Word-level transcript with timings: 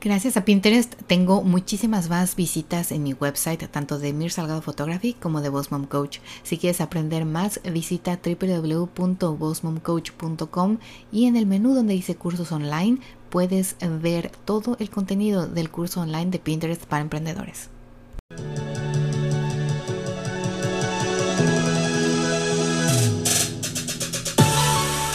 Gracias 0.00 0.36
a 0.36 0.44
Pinterest 0.44 0.94
tengo 1.08 1.42
muchísimas 1.42 2.08
más 2.08 2.36
visitas 2.36 2.92
en 2.92 3.02
mi 3.02 3.14
website, 3.14 3.68
tanto 3.68 3.98
de 3.98 4.12
Mir 4.12 4.30
Salgado 4.30 4.62
Photography 4.62 5.14
como 5.14 5.40
de 5.40 5.48
Boss 5.48 5.72
Mom 5.72 5.86
Coach. 5.86 6.20
Si 6.44 6.56
quieres 6.56 6.80
aprender 6.80 7.24
más, 7.24 7.60
visita 7.64 8.20
www.bossmomcoach.com 8.24 10.78
y 11.10 11.26
en 11.26 11.34
el 11.34 11.46
menú 11.46 11.74
donde 11.74 11.94
dice 11.94 12.14
cursos 12.14 12.52
online 12.52 13.00
puedes 13.28 13.74
ver 14.00 14.30
todo 14.44 14.76
el 14.78 14.88
contenido 14.88 15.48
del 15.48 15.68
curso 15.68 16.00
online 16.00 16.30
de 16.30 16.38
Pinterest 16.38 16.84
para 16.84 17.02
emprendedores. 17.02 17.68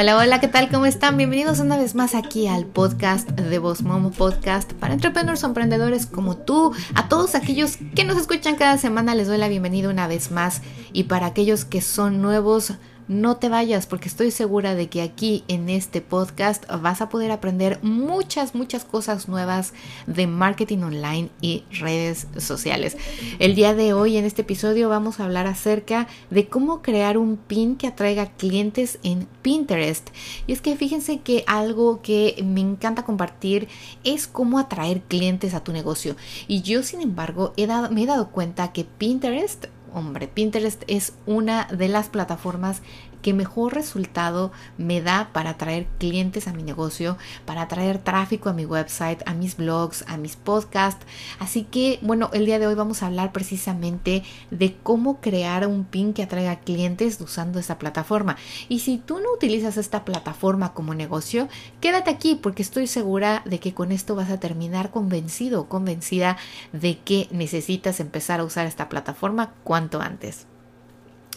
Hola, 0.00 0.16
hola, 0.16 0.38
¿qué 0.38 0.46
tal? 0.46 0.68
¿Cómo 0.68 0.86
están? 0.86 1.16
Bienvenidos 1.16 1.58
una 1.58 1.76
vez 1.76 1.96
más 1.96 2.14
aquí 2.14 2.46
al 2.46 2.66
podcast 2.66 3.28
de 3.30 3.58
Boss 3.58 3.82
Mom 3.82 4.12
Podcast 4.12 4.72
para 4.74 4.94
entrepreneurs 4.94 5.42
emprendedores 5.42 6.06
como 6.06 6.36
tú. 6.36 6.72
A 6.94 7.08
todos 7.08 7.34
aquellos 7.34 7.78
que 7.96 8.04
nos 8.04 8.16
escuchan 8.16 8.54
cada 8.54 8.78
semana 8.78 9.16
les 9.16 9.26
doy 9.26 9.38
la 9.38 9.48
bienvenida 9.48 9.88
una 9.88 10.06
vez 10.06 10.30
más 10.30 10.62
y 10.92 11.04
para 11.04 11.26
aquellos 11.26 11.64
que 11.64 11.80
son 11.80 12.22
nuevos 12.22 12.74
no 13.08 13.38
te 13.38 13.48
vayas 13.48 13.86
porque 13.86 14.08
estoy 14.08 14.30
segura 14.30 14.74
de 14.74 14.88
que 14.88 15.00
aquí 15.02 15.42
en 15.48 15.70
este 15.70 16.02
podcast 16.02 16.64
vas 16.82 17.00
a 17.00 17.08
poder 17.08 17.30
aprender 17.30 17.78
muchas, 17.82 18.54
muchas 18.54 18.84
cosas 18.84 19.28
nuevas 19.28 19.72
de 20.06 20.26
marketing 20.26 20.78
online 20.78 21.30
y 21.40 21.64
redes 21.70 22.26
sociales. 22.36 22.96
El 23.38 23.54
día 23.54 23.74
de 23.74 23.94
hoy 23.94 24.18
en 24.18 24.26
este 24.26 24.42
episodio 24.42 24.90
vamos 24.90 25.18
a 25.18 25.24
hablar 25.24 25.46
acerca 25.46 26.06
de 26.30 26.48
cómo 26.48 26.82
crear 26.82 27.16
un 27.16 27.38
pin 27.38 27.76
que 27.76 27.86
atraiga 27.86 28.26
clientes 28.26 28.98
en 29.02 29.26
Pinterest. 29.40 30.10
Y 30.46 30.52
es 30.52 30.60
que 30.60 30.76
fíjense 30.76 31.20
que 31.20 31.44
algo 31.46 32.02
que 32.02 32.36
me 32.44 32.60
encanta 32.60 33.04
compartir 33.04 33.68
es 34.04 34.26
cómo 34.26 34.58
atraer 34.58 35.00
clientes 35.00 35.54
a 35.54 35.64
tu 35.64 35.72
negocio. 35.72 36.14
Y 36.46 36.60
yo, 36.60 36.82
sin 36.82 37.00
embargo, 37.00 37.54
he 37.56 37.66
dado, 37.66 37.90
me 37.90 38.02
he 38.02 38.06
dado 38.06 38.28
cuenta 38.28 38.72
que 38.72 38.84
Pinterest 38.84 39.66
hombre, 39.94 40.28
Pinterest 40.28 40.82
es 40.86 41.14
una 41.26 41.66
de 41.66 41.88
las 41.88 42.08
plataformas 42.08 42.82
que 43.22 43.34
mejor 43.34 43.74
resultado 43.74 44.52
me 44.76 45.00
da 45.00 45.30
para 45.32 45.50
atraer 45.50 45.86
clientes 45.98 46.48
a 46.48 46.52
mi 46.52 46.62
negocio, 46.62 47.16
para 47.44 47.62
atraer 47.62 47.98
tráfico 47.98 48.48
a 48.48 48.52
mi 48.52 48.64
website, 48.64 49.22
a 49.26 49.34
mis 49.34 49.56
blogs, 49.56 50.04
a 50.08 50.16
mis 50.16 50.36
podcasts. 50.36 51.06
Así 51.38 51.64
que, 51.64 51.98
bueno, 52.02 52.30
el 52.32 52.46
día 52.46 52.58
de 52.58 52.66
hoy 52.66 52.74
vamos 52.74 53.02
a 53.02 53.06
hablar 53.06 53.32
precisamente 53.32 54.24
de 54.50 54.76
cómo 54.82 55.20
crear 55.20 55.66
un 55.66 55.84
pin 55.84 56.12
que 56.12 56.22
atraiga 56.22 56.60
clientes 56.60 57.20
usando 57.20 57.58
esta 57.58 57.78
plataforma. 57.78 58.36
Y 58.68 58.80
si 58.80 58.98
tú 58.98 59.20
no 59.20 59.32
utilizas 59.32 59.76
esta 59.76 60.04
plataforma 60.04 60.74
como 60.74 60.94
negocio, 60.94 61.48
quédate 61.80 62.10
aquí 62.10 62.34
porque 62.34 62.62
estoy 62.62 62.86
segura 62.86 63.42
de 63.44 63.60
que 63.60 63.74
con 63.74 63.92
esto 63.92 64.14
vas 64.14 64.30
a 64.30 64.40
terminar 64.40 64.90
convencido 64.90 65.62
o 65.62 65.68
convencida 65.68 66.36
de 66.72 66.98
que 66.98 67.28
necesitas 67.30 68.00
empezar 68.00 68.40
a 68.40 68.44
usar 68.44 68.66
esta 68.66 68.88
plataforma 68.88 69.54
cuanto 69.64 70.00
antes. 70.00 70.47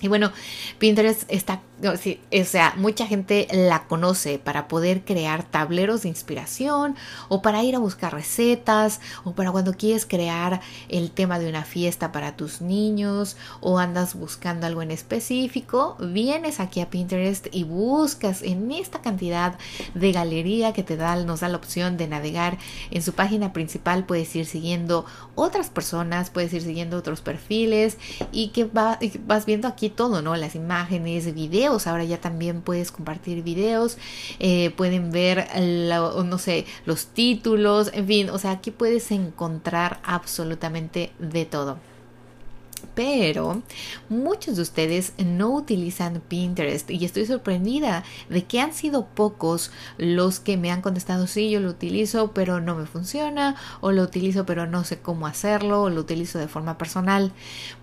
Y 0.02 0.08
bueno, 0.08 0.32
Pinterest 0.80 1.24
está 1.32 1.62
o 1.84 2.46
sea, 2.46 2.74
mucha 2.78 3.08
gente 3.08 3.48
la 3.52 3.88
conoce 3.88 4.40
para 4.40 4.68
poder 4.68 5.04
crear 5.04 5.44
tableros 5.44 6.04
de 6.04 6.10
inspiración 6.10 6.96
o 7.28 7.42
para 7.42 7.64
ir 7.64 7.76
a 7.76 7.80
buscar 7.80 8.14
recetas 8.14 9.00
o 9.24 9.34
para 9.34 9.52
cuando 9.52 9.74
quieres 9.74 10.06
crear 10.06 10.62
el 10.90 11.12
tema 11.12 11.40
de 11.40 11.50
una 11.50 11.64
fiesta 11.64 12.12
para 12.12 12.36
tus 12.36 12.62
niños 12.62 13.38
o 13.62 13.80
andas 13.80 14.16
buscando 14.16 14.68
algo 14.68 14.82
en 14.82 14.92
específico, 14.92 15.98
vienes 16.00 16.60
aquí 16.60 16.82
a 16.82 16.90
Pinterest 16.90 17.48
y 17.52 17.64
buscas 17.64 18.44
en 18.44 18.72
esta 18.72 19.02
cantidad 19.02 19.58
de 19.96 20.12
galería 20.12 20.74
que 20.74 20.84
te 20.84 20.98
da, 20.98 21.16
nos 21.16 21.40
da 21.40 21.50
la 21.50 21.58
opción 21.58 21.98
de 21.98 22.08
navegar 22.08 22.58
en 22.92 23.02
su 23.02 23.14
página 23.14 23.54
principal, 23.54 24.06
puedes 24.06 24.36
ir 24.36 24.46
siguiendo 24.46 25.06
otras 25.36 25.70
personas, 25.70 26.30
puedes 26.30 26.54
ir 26.54 26.62
siguiendo 26.62 26.98
otros 26.98 27.22
perfiles 27.22 27.98
y 28.32 28.50
que 28.50 28.66
vas 28.66 29.46
viendo 29.46 29.68
aquí 29.68 29.90
todo, 29.92 30.22
¿no? 30.22 30.36
Las 30.36 30.56
imágenes, 30.56 31.34
videos, 31.34 31.88
ahora 31.88 32.04
ya 32.04 32.20
también 32.20 32.62
puedes 32.62 32.92
compartir 32.92 33.44
videos, 33.44 33.98
eh, 34.40 34.72
pueden 34.72 35.12
ver, 35.12 35.48
no 35.58 36.38
sé, 36.38 36.66
los 36.86 37.08
títulos, 37.08 37.92
en 37.94 38.08
fin, 38.08 38.30
o 38.30 38.38
sea, 38.38 38.52
aquí 38.52 38.72
puedes 38.72 39.12
encontrar 39.12 40.00
absolutamente 40.04 41.12
de 41.20 41.46
todo. 41.46 41.91
Pero 42.96 43.62
muchos 44.10 44.56
de 44.56 44.62
ustedes 44.62 45.14
no 45.18 45.50
utilizan 45.52 46.22
Pinterest 46.28 46.90
y 46.90 47.04
estoy 47.06 47.26
sorprendida 47.26 48.04
de 48.30 48.44
que 48.46 48.60
han 48.60 48.74
sido 48.74 49.08
pocos 49.08 49.72
los 49.98 50.40
que 50.40 50.58
me 50.58 50.72
han 50.72 50.82
contestado, 50.82 51.28
sí, 51.28 51.50
yo 51.50 51.60
lo 51.60 51.70
utilizo, 51.70 52.32
pero 52.34 52.62
no 52.62 52.76
me 52.76 52.86
funciona, 52.86 53.56
o 53.82 53.92
lo 53.92 54.04
utilizo, 54.04 54.46
pero 54.46 54.68
no 54.68 54.84
sé 54.84 55.00
cómo 55.00 55.28
hacerlo, 55.28 55.84
o 55.84 55.90
lo 55.90 56.02
utilizo 56.02 56.40
de 56.40 56.48
forma 56.48 56.78
personal. 56.78 57.32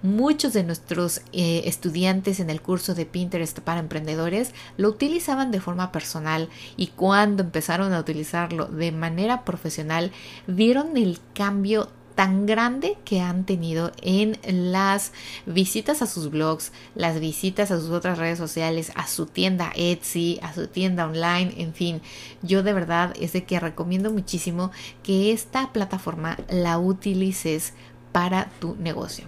Muchos 0.03 0.53
de 0.53 0.64
nuestros 0.64 1.22
eh, 1.32 1.62
estudiantes 1.64 2.41
en 2.41 2.50
el 2.50 2.60
curso 2.60 2.94
de 2.94 3.06
Pinterest 3.06 3.58
para 3.60 3.81
emprendedores 3.81 4.53
lo 4.76 4.88
utilizaban 4.88 5.50
de 5.50 5.60
forma 5.60 5.92
personal 5.92 6.48
y 6.76 6.88
cuando 6.88 7.42
empezaron 7.42 7.92
a 7.92 8.00
utilizarlo 8.00 8.66
de 8.66 8.92
manera 8.92 9.44
profesional, 9.44 10.12
vieron 10.47 10.97
el 10.97 11.19
cambio 11.34 11.88
tan 12.19 12.47
grande 12.47 12.97
que 13.05 13.21
han 13.21 13.45
tenido 13.45 13.93
en 14.03 14.37
las 14.73 15.12
visitas 15.47 16.03
a 16.03 16.06
sus 16.09 16.33
blogs, 16.33 16.73
las 16.97 17.21
visitas 17.21 17.71
a 17.71 17.79
sus 17.79 17.91
otras 17.91 18.19
redes 18.19 18.39
sociales, 18.39 18.91
a 18.97 19.06
su 19.06 19.27
tienda 19.27 19.71
Etsy, 19.77 20.41
a 20.43 20.53
su 20.53 20.67
tienda 20.67 21.06
online, 21.06 21.55
en 21.59 21.75
fin, 21.75 22.03
yo 22.43 22.65
de 22.65 22.73
verdad 22.73 23.15
es 23.21 23.34
de 23.34 23.45
que 23.45 23.61
recomiendo 23.61 24.11
muchísimo 24.11 24.73
que 25.05 25.31
esta 25.31 25.73
plataforma 25.73 26.37
la 26.51 26.81
utilices 26.81 27.73
para 28.11 28.47
tu 28.59 28.75
negocio. 28.75 29.27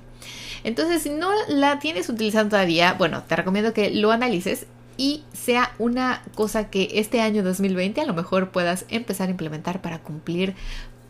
Entonces, 0.65 1.03
si 1.03 1.11
no 1.11 1.31
la 1.47 1.79
tienes 1.79 2.09
utilizando 2.09 2.51
todavía, 2.51 2.95
bueno, 2.95 3.23
te 3.23 3.37
recomiendo 3.37 3.73
que 3.73 3.91
lo 3.91 4.11
analices 4.11 4.67
y 5.01 5.25
sea 5.33 5.73
una 5.79 6.23
cosa 6.35 6.69
que 6.69 6.91
este 6.95 7.23
año 7.23 7.43
2020 7.43 8.03
a 8.03 8.05
lo 8.05 8.13
mejor 8.13 8.51
puedas 8.51 8.85
empezar 8.91 9.29
a 9.29 9.31
implementar 9.31 9.81
para 9.81 10.01
cumplir 10.01 10.55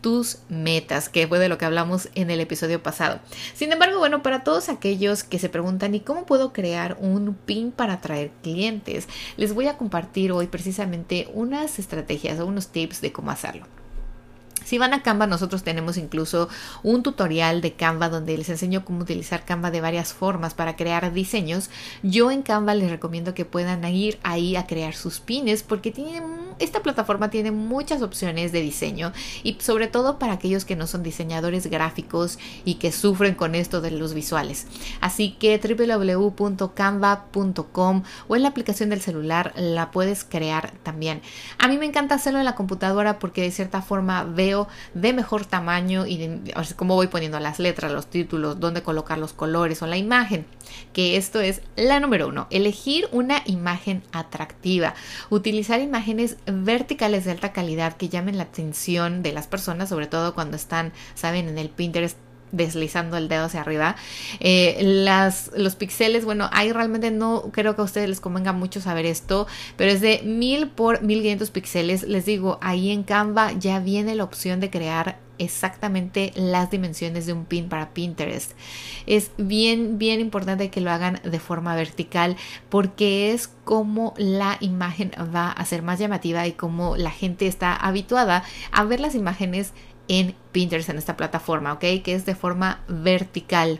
tus 0.01 0.39
metas, 0.49 1.09
que 1.09 1.27
fue 1.27 1.39
de 1.39 1.49
lo 1.49 1.57
que 1.57 1.65
hablamos 1.65 2.09
en 2.15 2.29
el 2.29 2.39
episodio 2.39 2.81
pasado. 2.81 3.19
Sin 3.53 3.71
embargo, 3.71 3.99
bueno, 3.99 4.23
para 4.23 4.43
todos 4.43 4.69
aquellos 4.69 5.23
que 5.23 5.39
se 5.39 5.49
preguntan, 5.49 5.95
¿y 5.95 6.01
cómo 6.01 6.25
puedo 6.25 6.51
crear 6.53 6.97
un 6.99 7.35
pin 7.45 7.71
para 7.71 7.93
atraer 7.93 8.31
clientes? 8.41 9.07
Les 9.37 9.53
voy 9.53 9.67
a 9.67 9.77
compartir 9.77 10.31
hoy 10.31 10.47
precisamente 10.47 11.29
unas 11.33 11.79
estrategias 11.79 12.39
o 12.39 12.45
unos 12.45 12.67
tips 12.67 13.01
de 13.01 13.11
cómo 13.11 13.31
hacerlo. 13.31 13.65
Si 14.71 14.77
van 14.77 14.93
a 14.93 15.01
Canva, 15.01 15.27
nosotros 15.27 15.63
tenemos 15.63 15.97
incluso 15.97 16.47
un 16.83 17.03
tutorial 17.03 17.61
de 17.61 17.73
Canva 17.73 18.09
donde 18.09 18.37
les 18.37 18.47
enseño 18.49 18.85
cómo 18.85 19.01
utilizar 19.01 19.43
Canva 19.43 19.71
de 19.71 19.81
varias 19.81 20.13
formas 20.13 20.53
para 20.53 20.75
crear 20.75 21.11
diseños. 21.11 21.69
Yo 22.03 22.31
en 22.31 22.41
Canva 22.41 22.75
les 22.75 22.89
recomiendo 22.89 23.33
que 23.33 23.43
puedan 23.43 23.83
ir 23.85 24.19
ahí 24.23 24.55
a 24.55 24.67
crear 24.67 24.93
sus 24.93 25.19
pines 25.19 25.63
porque 25.63 25.91
esta 26.61 26.81
plataforma 26.81 27.29
tiene 27.29 27.51
muchas 27.51 28.01
opciones 28.01 28.51
de 28.51 28.61
diseño 28.61 29.13
y 29.43 29.57
sobre 29.59 29.87
todo 29.87 30.19
para 30.19 30.33
aquellos 30.33 30.65
que 30.65 30.75
no 30.75 30.87
son 30.87 31.03
diseñadores 31.03 31.67
gráficos 31.67 32.39
y 32.65 32.73
que 32.75 32.91
sufren 32.91 33.35
con 33.35 33.55
esto 33.55 33.79
de 33.81 33.91
los 33.91 34.13
visuales. 34.13 34.67
Así 35.01 35.35
que 35.39 35.59
www.canva.com 35.59 38.03
o 38.27 38.35
en 38.35 38.43
la 38.43 38.49
aplicación 38.49 38.89
del 38.89 39.01
celular 39.01 39.53
la 39.55 39.91
puedes 39.91 40.23
crear 40.23 40.71
también. 40.83 41.21
A 41.57 41.67
mí 41.67 41.77
me 41.77 41.85
encanta 41.85 42.15
hacerlo 42.15 42.39
en 42.39 42.45
la 42.45 42.55
computadora 42.55 43.19
porque 43.19 43.41
de 43.41 43.51
cierta 43.51 43.81
forma 43.81 44.23
veo 44.23 44.67
de 44.93 45.11
mejor 45.13 45.45
tamaño 45.45 46.05
y 46.05 46.41
cómo 46.75 46.95
voy 46.95 47.07
poniendo 47.07 47.39
las 47.39 47.59
letras, 47.59 47.91
los 47.91 48.07
títulos, 48.07 48.59
dónde 48.59 48.83
colocar 48.83 49.17
los 49.17 49.33
colores 49.33 49.81
o 49.81 49.87
la 49.87 49.97
imagen. 49.97 50.45
Que 50.93 51.17
esto 51.17 51.41
es 51.41 51.61
la 51.75 51.99
número 51.99 52.29
uno, 52.29 52.47
elegir 52.49 53.09
una 53.11 53.41
imagen 53.45 54.03
atractiva, 54.11 54.93
utilizar 55.29 55.81
imágenes 55.81 56.37
verticales 56.51 57.25
de 57.25 57.31
alta 57.31 57.51
calidad 57.51 57.97
que 57.97 58.09
llamen 58.09 58.37
la 58.37 58.43
atención 58.43 59.23
de 59.23 59.33
las 59.33 59.47
personas, 59.47 59.89
sobre 59.89 60.07
todo 60.07 60.33
cuando 60.33 60.55
están, 60.55 60.93
saben, 61.15 61.49
en 61.49 61.57
el 61.57 61.69
Pinterest 61.69 62.17
deslizando 62.51 63.17
el 63.17 63.27
dedo 63.27 63.45
hacia 63.45 63.61
arriba. 63.61 63.95
Eh, 64.39 64.77
las, 64.81 65.51
los 65.55 65.75
píxeles, 65.75 66.25
bueno, 66.25 66.49
ahí 66.51 66.71
realmente 66.71 67.11
no 67.11 67.49
creo 67.51 67.75
que 67.75 67.81
a 67.81 67.85
ustedes 67.85 68.09
les 68.09 68.19
convenga 68.19 68.53
mucho 68.53 68.81
saber 68.81 69.05
esto, 69.05 69.47
pero 69.77 69.91
es 69.91 70.01
de 70.01 70.21
1000 70.23 70.69
por 70.69 71.01
1500 71.01 71.49
píxeles. 71.51 72.03
Les 72.03 72.25
digo, 72.25 72.59
ahí 72.61 72.91
en 72.91 73.03
Canva 73.03 73.53
ya 73.53 73.79
viene 73.79 74.15
la 74.15 74.23
opción 74.23 74.59
de 74.59 74.69
crear 74.69 75.19
exactamente 75.43 76.31
las 76.35 76.71
dimensiones 76.71 77.25
de 77.25 77.33
un 77.33 77.45
pin 77.45 77.69
para 77.69 77.93
Pinterest. 77.93 78.51
Es 79.07 79.31
bien, 79.37 79.97
bien 79.97 80.19
importante 80.19 80.69
que 80.69 80.81
lo 80.81 80.91
hagan 80.91 81.19
de 81.23 81.39
forma 81.39 81.75
vertical 81.75 82.37
porque 82.69 83.31
es 83.31 83.49
como 83.63 84.13
la 84.17 84.57
imagen 84.59 85.11
va 85.35 85.51
a 85.51 85.65
ser 85.65 85.81
más 85.81 85.99
llamativa 85.99 86.47
y 86.47 86.53
como 86.53 86.95
la 86.97 87.11
gente 87.11 87.47
está 87.47 87.75
habituada 87.75 88.43
a 88.71 88.83
ver 88.83 88.99
las 88.99 89.15
imágenes 89.15 89.73
en 90.07 90.35
Pinterest, 90.51 90.89
en 90.89 90.97
esta 90.97 91.15
plataforma, 91.15 91.73
¿ok? 91.73 91.79
Que 92.03 92.13
es 92.13 92.25
de 92.25 92.35
forma 92.35 92.81
vertical. 92.87 93.79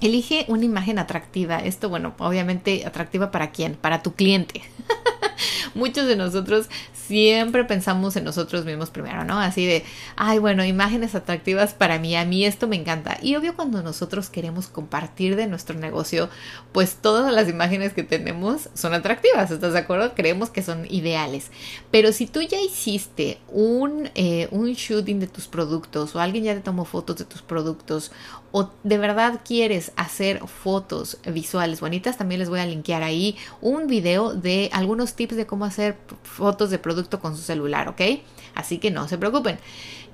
Elige 0.00 0.44
una 0.48 0.64
imagen 0.64 0.98
atractiva. 0.98 1.58
Esto, 1.58 1.88
bueno, 1.88 2.14
obviamente 2.18 2.84
atractiva 2.84 3.30
para 3.30 3.50
quién? 3.50 3.76
Para 3.76 4.02
tu 4.02 4.14
cliente. 4.14 4.62
Muchos 5.74 6.06
de 6.06 6.16
nosotros 6.16 6.68
siempre 7.06 7.64
pensamos 7.64 8.16
en 8.16 8.24
nosotros 8.24 8.64
mismos 8.64 8.90
primero, 8.90 9.24
¿no? 9.24 9.38
Así 9.38 9.64
de, 9.64 9.84
ay, 10.16 10.38
bueno, 10.38 10.64
imágenes 10.64 11.14
atractivas 11.14 11.74
para 11.74 11.98
mí, 11.98 12.16
a 12.16 12.24
mí 12.24 12.44
esto 12.44 12.66
me 12.66 12.76
encanta. 12.76 13.18
Y 13.22 13.36
obvio 13.36 13.54
cuando 13.54 13.82
nosotros 13.82 14.28
queremos 14.28 14.66
compartir 14.68 15.36
de 15.36 15.46
nuestro 15.46 15.78
negocio, 15.78 16.28
pues 16.72 16.96
todas 16.96 17.32
las 17.32 17.48
imágenes 17.48 17.92
que 17.92 18.02
tenemos 18.02 18.70
son 18.74 18.94
atractivas, 18.94 19.50
¿estás 19.50 19.72
de 19.72 19.78
acuerdo? 19.78 20.14
Creemos 20.14 20.50
que 20.50 20.62
son 20.62 20.86
ideales. 20.90 21.50
Pero 21.90 22.12
si 22.12 22.26
tú 22.26 22.42
ya 22.42 22.60
hiciste 22.60 23.38
un, 23.48 24.10
eh, 24.14 24.48
un 24.50 24.72
shooting 24.72 25.20
de 25.20 25.28
tus 25.28 25.46
productos 25.46 26.14
o 26.16 26.20
alguien 26.20 26.44
ya 26.44 26.54
te 26.54 26.60
tomó 26.60 26.84
fotos 26.84 27.16
de 27.16 27.24
tus 27.24 27.42
productos 27.42 28.10
o 28.52 28.70
de 28.82 28.98
verdad 28.98 29.40
quieres 29.44 29.85
hacer 29.96 30.40
fotos 30.46 31.18
visuales 31.26 31.80
bonitas, 31.80 32.16
también 32.16 32.38
les 32.38 32.48
voy 32.48 32.60
a 32.60 32.66
linkear 32.66 33.02
ahí 33.02 33.36
un 33.60 33.86
video 33.86 34.34
de 34.34 34.70
algunos 34.72 35.14
tips 35.14 35.36
de 35.36 35.46
cómo 35.46 35.64
hacer 35.64 35.96
fotos 36.22 36.70
de 36.70 36.78
producto 36.78 37.20
con 37.20 37.36
su 37.36 37.42
celular, 37.42 37.88
¿ok? 37.88 38.00
Así 38.54 38.78
que 38.78 38.90
no 38.90 39.08
se 39.08 39.18
preocupen. 39.18 39.58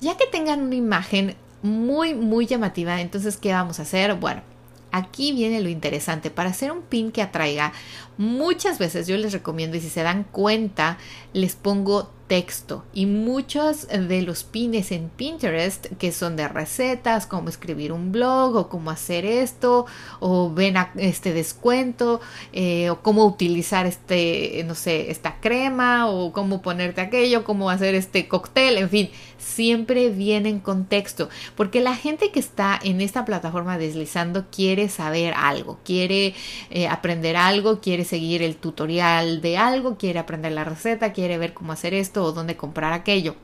Ya 0.01 0.17
que 0.17 0.27
tengan 0.27 0.63
una 0.63 0.75
imagen 0.75 1.37
muy, 1.63 2.15
muy 2.15 2.47
llamativa, 2.47 3.01
entonces, 3.01 3.37
¿qué 3.37 3.53
vamos 3.53 3.79
a 3.79 3.83
hacer? 3.83 4.15
Bueno, 4.15 4.43
aquí 4.91 5.33
viene 5.33 5.61
lo 5.61 5.69
interesante. 5.69 6.31
Para 6.31 6.51
hacer 6.51 6.73
un 6.73 6.83
pin 6.83 7.13
que 7.13 7.23
atraiga, 7.23 7.73
muchas 8.19 8.79
veces 8.79 9.07
yo 9.07 9.17
les 9.17 9.33
recomiendo, 9.33 9.77
y 9.77 9.81
si 9.81 9.89
se 9.89 10.03
dan 10.03 10.25
cuenta, 10.25 10.99
les 11.33 11.55
pongo 11.55 12.11
texto 12.33 12.83
y 12.95 13.05
muchos 13.05 13.89
de 13.89 14.23
los 14.23 14.43
pines 14.43 14.91
en 14.91 15.11
Pinterest 15.11 15.89
que 15.99 16.13
son 16.13 16.35
de 16.35 16.49
recetas, 16.49 17.27
como 17.27 17.51
escribir 17.51 17.93
un 17.93 18.11
blog 18.11 18.57
o 18.57 18.69
cómo 18.71 18.91
hacer 18.91 19.27
esto 19.27 19.85
o 20.19 20.51
ven 20.51 20.79
a 20.79 20.93
este 20.97 21.35
descuento 21.35 22.23
eh, 22.55 22.89
o 22.89 23.03
cómo 23.03 23.27
utilizar 23.27 23.85
este, 23.85 24.65
no 24.67 24.75
sé, 24.75 25.11
esta 25.11 25.41
crema 25.41 26.09
o 26.09 26.33
cómo 26.33 26.63
ponerte 26.63 27.03
aquello, 27.03 27.45
cómo 27.45 27.69
hacer 27.69 27.95
este 27.95 28.29
cóctel, 28.29 28.79
en 28.79 28.89
fin, 28.89 29.11
siempre 29.37 30.09
vienen 30.09 30.59
con 30.59 30.87
texto 30.87 31.29
porque 31.55 31.83
la 31.83 31.95
gente 31.95 32.31
que 32.31 32.41
está 32.41 32.81
en 32.83 33.03
esta 33.03 33.27
plataforma 33.27 33.77
deslizando 33.77 34.47
quiere 34.51 34.89
saber 34.89 35.35
algo, 35.37 35.81
quiere 35.85 36.35
eh, 36.71 36.89
aprender 36.89 37.37
algo, 37.37 37.81
quiere 37.81 38.07
seguir 38.07 38.41
el 38.43 38.57
tutorial 38.57 39.43
de 39.43 39.59
algo, 39.59 39.99
quiere 39.99 40.19
aprender 40.19 40.53
la 40.53 40.65
receta, 40.65 41.13
quiere 41.13 41.37
ver 41.37 41.53
cómo 41.53 41.73
hacer 41.73 41.93
esto 41.93 42.22
o 42.25 42.33
dónde 42.33 42.57
comprar 42.57 42.93
aquello. 42.93 43.37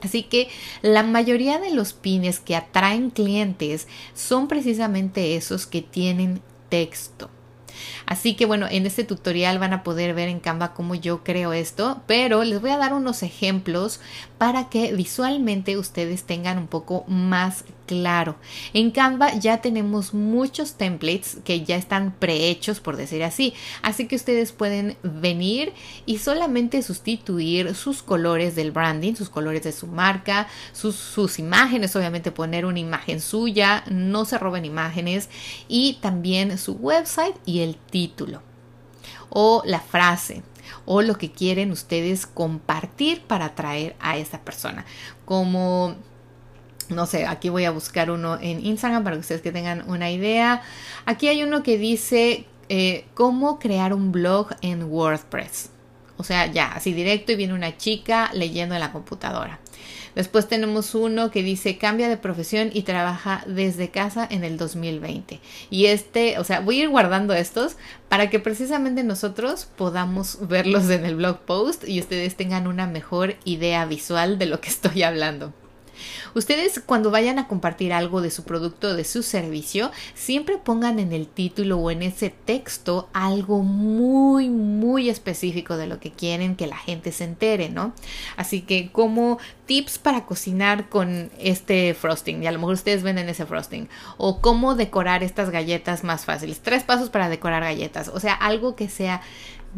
Así 0.00 0.22
que 0.22 0.48
la 0.82 1.02
mayoría 1.02 1.58
de 1.58 1.74
los 1.74 1.92
pines 1.92 2.38
que 2.38 2.56
atraen 2.56 3.10
clientes 3.10 3.88
son 4.14 4.46
precisamente 4.46 5.36
esos 5.36 5.66
que 5.66 5.82
tienen 5.82 6.40
texto. 6.68 7.30
Así 8.06 8.34
que 8.34 8.46
bueno, 8.46 8.66
en 8.70 8.86
este 8.86 9.04
tutorial 9.04 9.58
van 9.58 9.72
a 9.72 9.82
poder 9.82 10.14
ver 10.14 10.28
en 10.28 10.40
Canva 10.40 10.74
cómo 10.74 10.94
yo 10.94 11.22
creo 11.22 11.52
esto, 11.52 12.02
pero 12.06 12.44
les 12.44 12.60
voy 12.60 12.70
a 12.70 12.78
dar 12.78 12.92
unos 12.92 13.22
ejemplos 13.22 14.00
para 14.36 14.68
que 14.68 14.92
visualmente 14.92 15.76
ustedes 15.76 16.24
tengan 16.24 16.58
un 16.58 16.66
poco 16.66 17.04
más 17.06 17.64
claro. 17.88 18.36
En 18.74 18.92
Canva 18.92 19.34
ya 19.34 19.60
tenemos 19.60 20.14
muchos 20.14 20.74
templates 20.74 21.38
que 21.42 21.64
ya 21.64 21.74
están 21.74 22.12
prehechos, 22.12 22.78
por 22.78 22.96
decir 22.96 23.24
así. 23.24 23.54
Así 23.82 24.06
que 24.06 24.14
ustedes 24.14 24.52
pueden 24.52 24.96
venir 25.02 25.72
y 26.06 26.18
solamente 26.18 26.82
sustituir 26.82 27.74
sus 27.74 28.02
colores 28.02 28.54
del 28.54 28.70
branding, 28.70 29.14
sus 29.14 29.30
colores 29.30 29.62
de 29.64 29.72
su 29.72 29.86
marca, 29.86 30.46
sus, 30.72 31.38
imágenes, 31.38 31.96
obviamente 31.96 32.30
poner 32.30 32.66
una 32.66 32.78
imagen 32.78 33.20
suya, 33.20 33.82
no 33.90 34.24
se 34.26 34.38
roben 34.38 34.66
imágenes 34.66 35.30
y 35.66 35.94
también 36.02 36.58
su 36.58 36.74
website 36.74 37.36
y 37.46 37.60
el 37.60 37.76
título 37.76 38.42
o 39.30 39.62
la 39.64 39.80
frase 39.80 40.42
o 40.84 41.00
lo 41.00 41.16
que 41.16 41.32
quieren 41.32 41.72
ustedes 41.72 42.26
compartir 42.26 43.22
para 43.22 43.46
atraer 43.46 43.96
a 44.00 44.18
esa 44.18 44.42
persona. 44.42 44.84
Como 45.24 45.96
no 46.88 47.06
sé, 47.06 47.26
aquí 47.26 47.48
voy 47.48 47.64
a 47.64 47.70
buscar 47.70 48.10
uno 48.10 48.38
en 48.40 48.64
Instagram 48.64 49.04
para 49.04 49.16
que 49.16 49.20
ustedes 49.20 49.42
que 49.42 49.52
tengan 49.52 49.88
una 49.88 50.10
idea. 50.10 50.62
Aquí 51.06 51.28
hay 51.28 51.42
uno 51.42 51.62
que 51.62 51.78
dice 51.78 52.46
eh, 52.68 53.04
cómo 53.14 53.58
crear 53.58 53.92
un 53.92 54.12
blog 54.12 54.48
en 54.62 54.84
WordPress. 54.84 55.70
O 56.16 56.24
sea, 56.24 56.46
ya, 56.46 56.72
así 56.72 56.92
directo 56.92 57.32
y 57.32 57.36
viene 57.36 57.54
una 57.54 57.76
chica 57.76 58.30
leyendo 58.34 58.74
en 58.74 58.80
la 58.80 58.92
computadora. 58.92 59.60
Después 60.14 60.48
tenemos 60.48 60.96
uno 60.96 61.30
que 61.30 61.44
dice 61.44 61.78
cambia 61.78 62.08
de 62.08 62.16
profesión 62.16 62.70
y 62.72 62.82
trabaja 62.82 63.44
desde 63.46 63.90
casa 63.90 64.26
en 64.28 64.42
el 64.42 64.56
2020. 64.56 65.38
Y 65.70 65.86
este, 65.86 66.40
o 66.40 66.44
sea, 66.44 66.58
voy 66.58 66.80
a 66.80 66.82
ir 66.84 66.88
guardando 66.88 67.34
estos 67.34 67.76
para 68.08 68.28
que 68.28 68.40
precisamente 68.40 69.04
nosotros 69.04 69.68
podamos 69.76 70.48
verlos 70.48 70.90
en 70.90 71.04
el 71.04 71.14
blog 71.14 71.38
post 71.42 71.86
y 71.86 72.00
ustedes 72.00 72.34
tengan 72.34 72.66
una 72.66 72.88
mejor 72.88 73.36
idea 73.44 73.84
visual 73.84 74.38
de 74.38 74.46
lo 74.46 74.60
que 74.60 74.70
estoy 74.70 75.04
hablando. 75.04 75.52
Ustedes 76.34 76.80
cuando 76.84 77.10
vayan 77.10 77.38
a 77.38 77.48
compartir 77.48 77.92
algo 77.92 78.20
de 78.20 78.30
su 78.30 78.44
producto 78.44 78.88
o 78.88 78.94
de 78.94 79.04
su 79.04 79.22
servicio, 79.22 79.90
siempre 80.14 80.58
pongan 80.58 80.98
en 80.98 81.12
el 81.12 81.26
título 81.26 81.78
o 81.78 81.90
en 81.90 82.02
ese 82.02 82.30
texto 82.30 83.08
algo 83.12 83.62
muy, 83.62 84.48
muy 84.48 85.08
específico 85.08 85.76
de 85.76 85.86
lo 85.86 86.00
que 86.00 86.10
quieren 86.10 86.56
que 86.56 86.66
la 86.66 86.76
gente 86.76 87.12
se 87.12 87.24
entere, 87.24 87.68
¿no? 87.68 87.92
Así 88.36 88.62
que 88.62 88.90
como 88.92 89.38
tips 89.66 89.98
para 89.98 90.24
cocinar 90.24 90.88
con 90.88 91.30
este 91.38 91.94
frosting, 91.94 92.42
y 92.42 92.46
a 92.46 92.52
lo 92.52 92.58
mejor 92.58 92.74
ustedes 92.74 93.02
venden 93.02 93.28
ese 93.28 93.46
frosting, 93.46 93.88
o 94.16 94.40
cómo 94.40 94.74
decorar 94.74 95.22
estas 95.22 95.50
galletas 95.50 96.04
más 96.04 96.24
fáciles, 96.24 96.60
tres 96.60 96.84
pasos 96.84 97.10
para 97.10 97.28
decorar 97.28 97.62
galletas, 97.62 98.08
o 98.08 98.20
sea, 98.20 98.34
algo 98.34 98.76
que 98.76 98.88
sea 98.88 99.20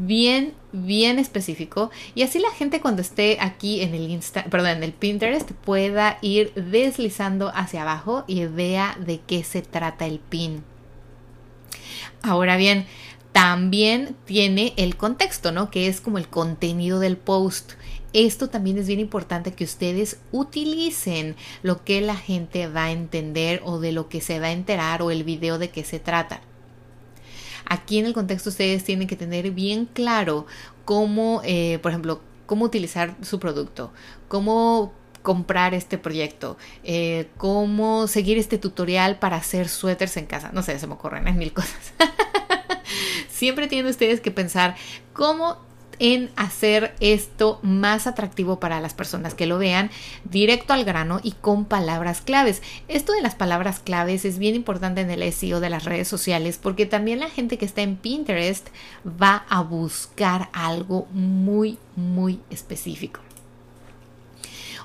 bien, 0.06 0.54
bien 0.72 1.18
específico 1.18 1.90
y 2.14 2.22
así 2.22 2.38
la 2.38 2.50
gente 2.50 2.80
cuando 2.80 3.02
esté 3.02 3.38
aquí 3.40 3.82
en 3.82 3.94
el 3.94 4.10
Insta, 4.10 4.44
perdón, 4.44 4.70
en 4.70 4.82
el 4.82 4.92
Pinterest 4.92 5.50
pueda 5.50 6.18
ir 6.22 6.52
deslizando 6.54 7.50
hacia 7.54 7.82
abajo 7.82 8.24
y 8.26 8.44
vea 8.46 8.96
de 9.00 9.20
qué 9.20 9.44
se 9.44 9.62
trata 9.62 10.06
el 10.06 10.18
pin. 10.18 10.64
Ahora 12.22 12.56
bien, 12.56 12.86
también 13.32 14.16
tiene 14.24 14.74
el 14.76 14.96
contexto, 14.96 15.52
¿no? 15.52 15.70
Que 15.70 15.86
es 15.86 16.00
como 16.00 16.18
el 16.18 16.28
contenido 16.28 16.98
del 16.98 17.16
post. 17.16 17.72
Esto 18.12 18.50
también 18.50 18.76
es 18.76 18.88
bien 18.88 18.98
importante 18.98 19.52
que 19.52 19.64
ustedes 19.64 20.18
utilicen 20.32 21.36
lo 21.62 21.84
que 21.84 22.00
la 22.00 22.16
gente 22.16 22.66
va 22.66 22.86
a 22.86 22.90
entender 22.90 23.62
o 23.64 23.78
de 23.78 23.92
lo 23.92 24.08
que 24.08 24.20
se 24.20 24.40
va 24.40 24.48
a 24.48 24.52
enterar 24.52 25.02
o 25.02 25.12
el 25.12 25.22
video 25.22 25.58
de 25.58 25.70
qué 25.70 25.84
se 25.84 26.00
trata. 26.00 26.40
Aquí 27.66 27.98
en 27.98 28.06
el 28.06 28.14
contexto 28.14 28.50
ustedes 28.50 28.84
tienen 28.84 29.08
que 29.08 29.16
tener 29.16 29.50
bien 29.50 29.86
claro 29.86 30.46
cómo, 30.84 31.40
eh, 31.44 31.78
por 31.82 31.90
ejemplo, 31.90 32.20
cómo 32.46 32.64
utilizar 32.64 33.16
su 33.22 33.38
producto, 33.38 33.92
cómo 34.28 34.92
comprar 35.22 35.74
este 35.74 35.98
proyecto, 35.98 36.56
eh, 36.82 37.28
cómo 37.36 38.06
seguir 38.06 38.38
este 38.38 38.58
tutorial 38.58 39.18
para 39.18 39.36
hacer 39.36 39.68
suéteres 39.68 40.16
en 40.16 40.26
casa. 40.26 40.50
No 40.52 40.62
sé, 40.62 40.78
se 40.78 40.86
me 40.86 40.94
ocurren 40.94 41.36
mil 41.38 41.52
cosas. 41.52 41.92
Siempre 43.28 43.68
tienen 43.68 43.90
ustedes 43.90 44.20
que 44.20 44.30
pensar 44.30 44.76
cómo 45.12 45.58
en 46.00 46.30
hacer 46.34 46.94
esto 46.98 47.60
más 47.62 48.08
atractivo 48.08 48.58
para 48.58 48.80
las 48.80 48.94
personas 48.94 49.34
que 49.34 49.46
lo 49.46 49.58
vean, 49.58 49.90
directo 50.24 50.72
al 50.72 50.84
grano 50.84 51.20
y 51.22 51.32
con 51.32 51.66
palabras 51.66 52.22
claves. 52.22 52.62
Esto 52.88 53.12
de 53.12 53.22
las 53.22 53.36
palabras 53.36 53.78
claves 53.78 54.24
es 54.24 54.38
bien 54.38 54.56
importante 54.56 55.02
en 55.02 55.10
el 55.10 55.32
SEO 55.32 55.60
de 55.60 55.70
las 55.70 55.84
redes 55.84 56.08
sociales 56.08 56.58
porque 56.60 56.86
también 56.86 57.20
la 57.20 57.30
gente 57.30 57.58
que 57.58 57.66
está 57.66 57.82
en 57.82 57.96
Pinterest 57.96 58.68
va 59.06 59.44
a 59.48 59.62
buscar 59.62 60.48
algo 60.52 61.06
muy, 61.12 61.78
muy 61.94 62.40
específico. 62.50 63.20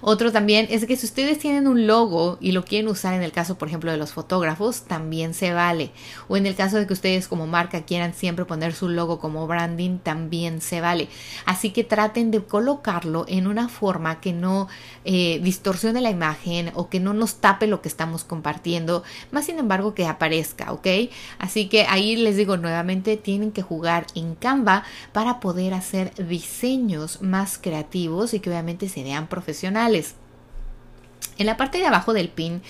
Otro 0.08 0.32
también 0.32 0.68
es 0.70 0.86
que 0.86 0.98
si 0.98 1.08
ustedes 1.08 1.40
tienen 1.40 1.66
un 1.66 1.88
logo 1.88 2.38
y 2.40 2.52
lo 2.52 2.64
quieren 2.64 2.92
usar 2.92 3.16
en 3.16 3.24
el 3.24 3.32
caso, 3.32 3.58
por 3.58 3.70
ejemplo, 3.70 3.92
de 3.92 3.98
los 3.98 4.14
fotógrafos, 4.14 4.84
también 4.84 5.34
se 5.34 5.52
vale. 5.52 5.90
O 6.28 6.38
en 6.38 6.46
el 6.46 6.54
caso 6.54 6.78
de 6.78 6.86
que 6.86 6.94
ustedes 6.94 7.28
como 7.28 7.48
marca 7.48 7.86
quieran 7.86 8.14
siempre 8.14 8.46
poner 8.46 8.76
su 8.76 8.88
logo 8.88 9.18
como 9.18 9.48
branding, 9.48 9.98
también 9.98 10.62
se 10.62 10.80
vale. 10.80 11.08
Así 11.48 11.72
que 11.72 11.84
traten 11.84 12.30
de 12.30 12.44
colocarlo 12.44 13.26
en 13.28 13.48
una 13.48 13.68
forma 13.68 14.22
que 14.22 14.32
no 14.32 14.68
eh, 15.06 15.40
distorsione 15.42 16.02
la 16.02 16.12
imagen 16.12 16.72
o 16.76 16.88
que 16.88 17.00
no 17.00 17.16
nos 17.16 17.38
tape 17.38 17.66
lo 17.66 17.82
que 17.82 17.90
estamos 17.90 18.24
compartiendo, 18.24 19.02
más 19.32 19.48
sin 19.48 19.58
embargo 19.58 19.96
que 19.96 20.06
aparezca, 20.06 20.72
¿ok? 20.72 20.86
Así 21.40 21.68
que 21.68 21.88
ahí 21.88 22.16
les 22.16 22.38
digo 22.38 22.58
nuevamente, 22.58 23.18
tienen 23.18 23.52
que 23.52 23.64
jugar 23.64 24.06
en 24.14 24.36
Canva 24.36 24.84
para 25.14 25.40
poder 25.40 25.74
hacer 25.74 26.14
diseños 26.28 27.24
más 27.24 27.58
creativos 27.58 28.36
y 28.36 28.40
que 28.40 28.52
obviamente 28.52 28.88
se 28.88 29.02
vean 29.02 29.26
profesionales. 29.26 29.95
En 31.38 31.46
la 31.46 31.58
parte 31.58 31.80
de 31.80 31.86
abajo 31.86 32.14
del 32.14 32.30
pin 32.30 32.62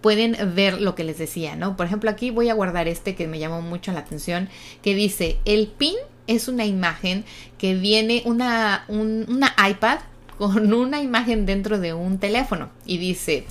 pueden 0.00 0.36
ver 0.54 0.80
lo 0.80 0.94
que 0.94 1.04
les 1.04 1.18
decía, 1.18 1.56
¿no? 1.56 1.76
Por 1.76 1.86
ejemplo, 1.86 2.10
aquí 2.10 2.30
voy 2.30 2.48
a 2.48 2.54
guardar 2.54 2.88
este 2.88 3.14
que 3.14 3.28
me 3.28 3.38
llamó 3.38 3.62
mucho 3.62 3.92
la 3.92 4.00
atención, 4.00 4.48
que 4.82 4.94
dice, 4.94 5.38
el 5.44 5.68
pin 5.68 5.94
es 6.26 6.48
una 6.48 6.64
imagen 6.64 7.24
que 7.56 7.74
viene 7.74 8.22
una, 8.24 8.84
una 8.88 9.54
iPad 9.68 9.98
con 10.36 10.72
una 10.74 11.02
imagen 11.02 11.46
dentro 11.46 11.78
de 11.78 11.94
un 11.94 12.18
teléfono 12.18 12.70
y 12.86 12.98
dice, 12.98 13.44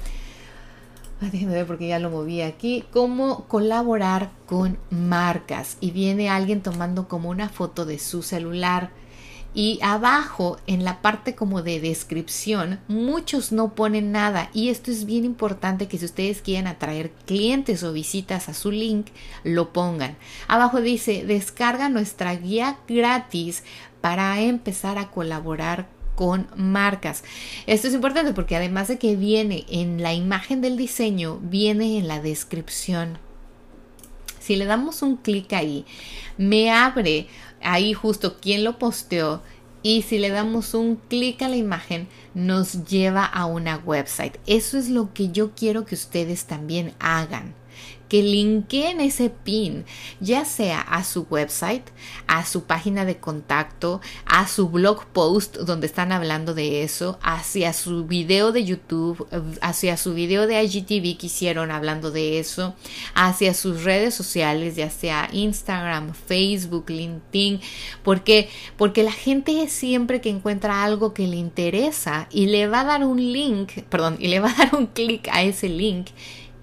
déjenme 1.20 1.54
ver 1.54 1.66
porque 1.66 1.88
ya 1.88 2.00
lo 2.00 2.10
moví 2.10 2.42
aquí, 2.42 2.86
cómo 2.92 3.46
colaborar 3.46 4.32
con 4.46 4.78
marcas 4.90 5.78
y 5.82 5.92
viene 5.92 6.30
alguien 6.30 6.62
tomando 6.62 7.08
como 7.08 7.30
una 7.30 7.50
foto 7.50 7.86
de 7.86 8.00
su 8.00 8.22
celular 8.22 8.92
y 9.54 9.80
abajo, 9.82 10.58
en 10.68 10.84
la 10.84 11.02
parte 11.02 11.34
como 11.34 11.64
de 11.64 11.80
descripción, 11.80 12.80
muchos 12.88 13.52
no 13.52 13.74
ponen 13.74 14.12
nada. 14.12 14.50
Y 14.54 14.70
esto 14.70 14.92
es 14.92 15.06
bien 15.06 15.26
importante 15.26 15.88
que 15.88 15.98
si 15.98 16.06
ustedes 16.06 16.42
quieren 16.42 16.68
atraer 16.68 17.12
clientes 17.26 17.84
o 17.84 17.92
visitas 17.92 18.50
a 18.50 18.54
su 18.54 18.72
link, 18.72 19.08
lo 19.44 19.74
pongan. 19.74 20.16
Abajo 20.48 20.80
dice, 20.80 21.26
descarga 21.26 21.90
nuestra 21.90 22.36
guía 22.36 22.78
gratis 22.88 23.64
para 24.02 24.40
empezar 24.42 24.98
a 25.00 25.10
colaborar 25.10 25.88
con 26.16 26.48
marcas. 26.56 27.24
Esto 27.68 27.88
es 27.88 27.94
importante 27.94 28.34
porque 28.34 28.56
además 28.56 28.88
de 28.88 28.98
que 28.98 29.16
viene 29.16 29.66
en 29.70 30.02
la 30.02 30.14
imagen 30.14 30.62
del 30.62 30.78
diseño, 30.78 31.40
viene 31.42 31.98
en 31.98 32.08
la 32.08 32.22
descripción. 32.22 33.20
Si 34.40 34.56
le 34.56 34.66
damos 34.66 35.02
un 35.02 35.18
clic 35.18 35.52
ahí, 35.54 35.86
me 36.38 36.72
abre 36.72 37.28
ahí 37.62 37.94
justo 37.94 38.38
quién 38.40 38.64
lo 38.64 38.78
posteó 38.80 39.42
y 39.84 40.02
si 40.02 40.18
le 40.18 40.30
damos 40.30 40.74
un 40.74 40.96
clic 40.96 41.42
a 41.42 41.50
la 41.50 41.56
imagen 41.56 42.08
nos 42.34 42.86
lleva 42.86 43.24
a 43.24 43.46
una 43.46 43.78
website. 43.78 44.38
Eso 44.46 44.78
es 44.78 44.90
lo 44.90 45.14
que 45.14 45.30
yo 45.30 45.52
quiero 45.52 45.86
que 45.86 45.96
ustedes 45.96 46.46
también 46.46 46.94
hagan 47.00 47.54
que 48.10 48.24
linkeen 48.24 49.02
ese 49.02 49.30
pin, 49.30 49.86
ya 50.20 50.46
sea 50.46 50.82
a 50.82 51.04
su 51.04 51.28
website, 51.30 51.84
a 52.28 52.46
su 52.46 52.64
página 52.64 53.06
de 53.06 53.18
contacto, 53.18 54.02
a 54.26 54.48
su 54.48 54.70
blog 54.70 55.06
post 55.08 55.58
donde 55.58 55.88
están 55.88 56.12
hablando 56.12 56.54
de 56.54 56.84
eso, 56.84 57.20
hacia 57.22 57.74
su 57.74 58.06
video 58.06 58.52
de 58.52 58.64
YouTube, 58.64 59.28
hacia 59.62 59.98
su 59.98 60.14
video 60.14 60.48
de 60.48 60.64
IGTV 60.64 61.18
que 61.18 61.26
hicieron 61.28 61.72
hablando 61.72 62.12
de 62.12 62.40
eso, 62.40 62.76
hacia 63.14 63.54
sus 63.54 63.84
redes 63.84 64.14
sociales, 64.16 64.76
ya 64.76 64.90
sea 64.90 65.30
Instagram, 65.32 66.14
Facebook, 66.14 66.90
LinkedIn, 66.90 67.60
porque 68.04 68.50
porque 68.78 69.04
la 69.04 69.12
gente 69.12 69.68
siempre 69.68 70.22
que 70.22 70.30
encuentra 70.30 70.84
algo 70.84 71.14
que 71.14 71.28
le 71.28 71.36
interesa 71.36 72.28
y 72.32 72.48
le 72.48 72.68
va 72.68 72.82
a 72.82 72.86
dar 72.86 73.06
un 73.06 73.18
link, 73.18 73.84
perdón, 73.90 74.18
y 74.20 74.28
le 74.28 74.40
va 74.40 74.52
a 74.52 74.56
dar 74.56 74.76
un 74.76 74.88
clic 74.88 75.28
a 75.32 75.44
ese 75.44 75.68
link, 75.68 76.08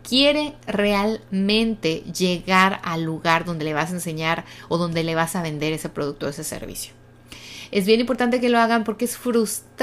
quiere 0.08 0.54
realmente 0.66 2.04
llegar 2.16 2.80
al 2.84 3.02
lugar 3.02 3.44
donde 3.44 3.64
le 3.64 3.74
vas 3.74 3.90
a 3.90 3.94
enseñar 3.94 4.44
o 4.68 4.78
donde 4.78 5.02
le 5.02 5.14
vas 5.14 5.34
a 5.34 5.42
vender 5.42 5.72
ese 5.72 5.88
producto 5.88 6.26
o 6.26 6.28
ese 6.28 6.44
servicio. 6.44 6.92
Es 7.72 7.86
bien 7.86 7.98
importante 7.98 8.40
que 8.40 8.50
lo 8.50 8.60
hagan 8.60 8.84
porque 8.84 9.06
es 9.06 9.16
frustrante 9.16 9.73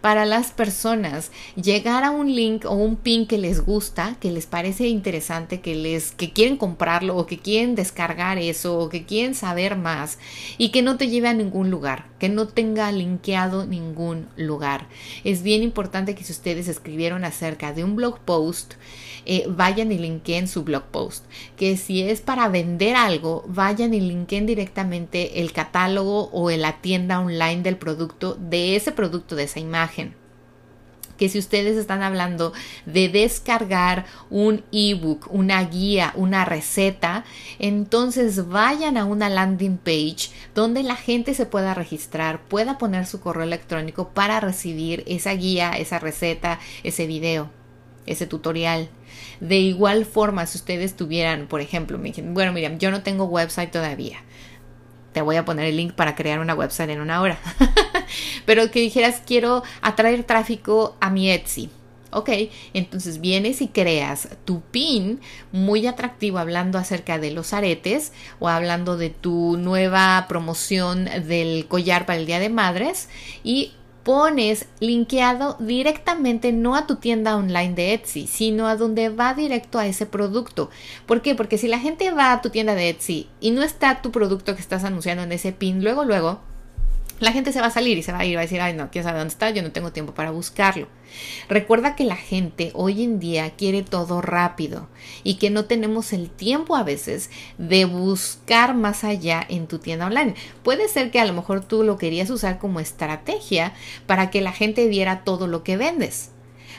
para 0.00 0.24
las 0.24 0.50
personas 0.52 1.30
llegar 1.54 2.04
a 2.04 2.10
un 2.10 2.34
link 2.34 2.64
o 2.64 2.74
un 2.74 2.96
pin 2.96 3.26
que 3.26 3.38
les 3.38 3.64
gusta, 3.64 4.16
que 4.20 4.30
les 4.30 4.46
parece 4.46 4.88
interesante, 4.88 5.60
que 5.60 5.74
les 5.74 6.12
que 6.12 6.32
quieren 6.32 6.56
comprarlo 6.56 7.16
o 7.16 7.26
que 7.26 7.38
quieren 7.38 7.74
descargar 7.74 8.38
eso 8.38 8.78
o 8.78 8.88
que 8.88 9.04
quieren 9.04 9.34
saber 9.34 9.76
más 9.76 10.18
y 10.58 10.70
que 10.70 10.82
no 10.82 10.96
te 10.96 11.08
lleve 11.08 11.28
a 11.28 11.34
ningún 11.34 11.70
lugar, 11.70 12.06
que 12.18 12.28
no 12.28 12.48
tenga 12.48 12.90
linkeado 12.92 13.66
ningún 13.66 14.28
lugar. 14.36 14.86
Es 15.24 15.42
bien 15.42 15.62
importante 15.62 16.14
que 16.14 16.24
si 16.24 16.32
ustedes 16.32 16.68
escribieron 16.68 17.24
acerca 17.24 17.72
de 17.72 17.84
un 17.84 17.96
blog 17.96 18.18
post, 18.20 18.74
eh, 19.24 19.46
vayan 19.48 19.92
y 19.92 19.98
linkeen 19.98 20.48
su 20.48 20.64
blog 20.64 20.84
post. 20.84 21.24
Que 21.56 21.76
si 21.76 22.02
es 22.02 22.20
para 22.20 22.48
vender 22.48 22.96
algo, 22.96 23.44
vayan 23.46 23.94
y 23.94 24.00
linkeen 24.00 24.46
directamente 24.46 25.40
el 25.40 25.52
catálogo 25.52 26.30
o 26.32 26.50
la 26.50 26.80
tienda 26.80 27.20
online 27.20 27.62
del 27.62 27.76
producto, 27.76 28.34
de 28.34 28.76
ese 28.76 28.90
producto, 28.90 29.01
de 29.10 29.42
esa 29.42 29.60
imagen 29.60 30.14
que 31.22 31.28
si 31.28 31.38
ustedes 31.38 31.76
están 31.76 32.02
hablando 32.02 32.52
de 32.84 33.08
descargar 33.08 34.06
un 34.28 34.64
ebook, 34.72 35.28
una 35.30 35.62
guía, 35.62 36.12
una 36.16 36.44
receta, 36.44 37.24
entonces 37.60 38.48
vayan 38.48 38.96
a 38.96 39.04
una 39.04 39.28
landing 39.28 39.76
page 39.76 40.30
donde 40.54 40.82
la 40.82 40.96
gente 40.96 41.34
se 41.34 41.46
pueda 41.46 41.74
registrar, 41.74 42.42
pueda 42.48 42.76
poner 42.76 43.06
su 43.06 43.20
correo 43.20 43.44
electrónico 43.44 44.08
para 44.08 44.40
recibir 44.40 45.04
esa 45.06 45.32
guía, 45.34 45.70
esa 45.70 46.00
receta, 46.00 46.58
ese 46.82 47.06
video, 47.06 47.50
ese 48.04 48.26
tutorial. 48.26 48.88
De 49.38 49.58
igual 49.58 50.06
forma, 50.06 50.46
si 50.46 50.58
ustedes 50.58 50.96
tuvieran, 50.96 51.46
por 51.46 51.60
ejemplo, 51.60 51.98
me 51.98 52.08
dicen, 52.08 52.34
bueno, 52.34 52.52
Miriam, 52.52 52.78
yo 52.78 52.90
no 52.90 53.02
tengo 53.02 53.26
website 53.26 53.70
todavía. 53.70 54.24
Te 55.12 55.22
voy 55.22 55.36
a 55.36 55.44
poner 55.44 55.66
el 55.66 55.76
link 55.76 55.92
para 55.92 56.14
crear 56.14 56.40
una 56.40 56.54
website 56.54 56.90
en 56.90 57.00
una 57.00 57.20
hora. 57.20 57.38
Pero 58.46 58.70
que 58.70 58.80
dijeras, 58.80 59.22
quiero 59.26 59.62
atraer 59.80 60.24
tráfico 60.24 60.96
a 61.00 61.10
mi 61.10 61.30
Etsy. 61.30 61.70
Ok, 62.14 62.28
entonces 62.74 63.22
vienes 63.22 63.62
y 63.62 63.68
creas 63.68 64.28
tu 64.44 64.60
pin 64.60 65.18
muy 65.50 65.86
atractivo 65.86 66.38
hablando 66.38 66.78
acerca 66.78 67.18
de 67.18 67.30
los 67.30 67.54
aretes 67.54 68.12
o 68.38 68.50
hablando 68.50 68.98
de 68.98 69.08
tu 69.08 69.56
nueva 69.56 70.26
promoción 70.28 71.06
del 71.26 71.66
collar 71.68 72.04
para 72.04 72.18
el 72.18 72.26
Día 72.26 72.38
de 72.38 72.50
Madres 72.50 73.08
y 73.42 73.72
pones 74.02 74.66
linkeado 74.80 75.56
directamente 75.60 76.52
no 76.52 76.74
a 76.74 76.86
tu 76.86 76.96
tienda 76.96 77.36
online 77.36 77.74
de 77.74 77.94
Etsy, 77.94 78.26
sino 78.26 78.66
a 78.66 78.76
donde 78.76 79.08
va 79.08 79.34
directo 79.34 79.78
a 79.78 79.86
ese 79.86 80.06
producto. 80.06 80.70
¿Por 81.06 81.22
qué? 81.22 81.34
Porque 81.34 81.58
si 81.58 81.68
la 81.68 81.78
gente 81.78 82.10
va 82.10 82.32
a 82.32 82.42
tu 82.42 82.50
tienda 82.50 82.74
de 82.74 82.88
Etsy 82.88 83.28
y 83.40 83.50
no 83.50 83.62
está 83.62 84.02
tu 84.02 84.10
producto 84.10 84.54
que 84.54 84.60
estás 84.60 84.84
anunciando 84.84 85.22
en 85.22 85.32
ese 85.32 85.52
pin, 85.52 85.82
luego, 85.82 86.04
luego, 86.04 86.40
la 87.22 87.32
gente 87.32 87.52
se 87.52 87.60
va 87.60 87.68
a 87.68 87.70
salir 87.70 87.96
y 87.96 88.02
se 88.02 88.10
va 88.10 88.18
a 88.18 88.24
ir, 88.24 88.36
va 88.36 88.40
a 88.40 88.42
decir, 88.42 88.60
ay 88.60 88.74
no, 88.74 88.90
quién 88.90 89.04
sabe 89.04 89.18
dónde 89.18 89.32
está, 89.32 89.50
yo 89.50 89.62
no 89.62 89.70
tengo 89.70 89.92
tiempo 89.92 90.12
para 90.12 90.32
buscarlo. 90.32 90.88
Recuerda 91.48 91.94
que 91.94 92.04
la 92.04 92.16
gente 92.16 92.72
hoy 92.74 93.04
en 93.04 93.20
día 93.20 93.50
quiere 93.50 93.82
todo 93.82 94.20
rápido 94.20 94.88
y 95.22 95.34
que 95.34 95.48
no 95.48 95.66
tenemos 95.66 96.12
el 96.12 96.30
tiempo 96.30 96.74
a 96.74 96.82
veces 96.82 97.30
de 97.58 97.84
buscar 97.84 98.74
más 98.74 99.04
allá 99.04 99.46
en 99.48 99.68
tu 99.68 99.78
tienda 99.78 100.06
online. 100.06 100.34
Puede 100.64 100.88
ser 100.88 101.12
que 101.12 101.20
a 101.20 101.24
lo 101.24 101.32
mejor 101.32 101.64
tú 101.64 101.84
lo 101.84 101.96
querías 101.96 102.28
usar 102.28 102.58
como 102.58 102.80
estrategia 102.80 103.72
para 104.06 104.30
que 104.30 104.40
la 104.40 104.52
gente 104.52 104.88
viera 104.88 105.22
todo 105.22 105.46
lo 105.46 105.62
que 105.62 105.76
vendes. 105.76 106.32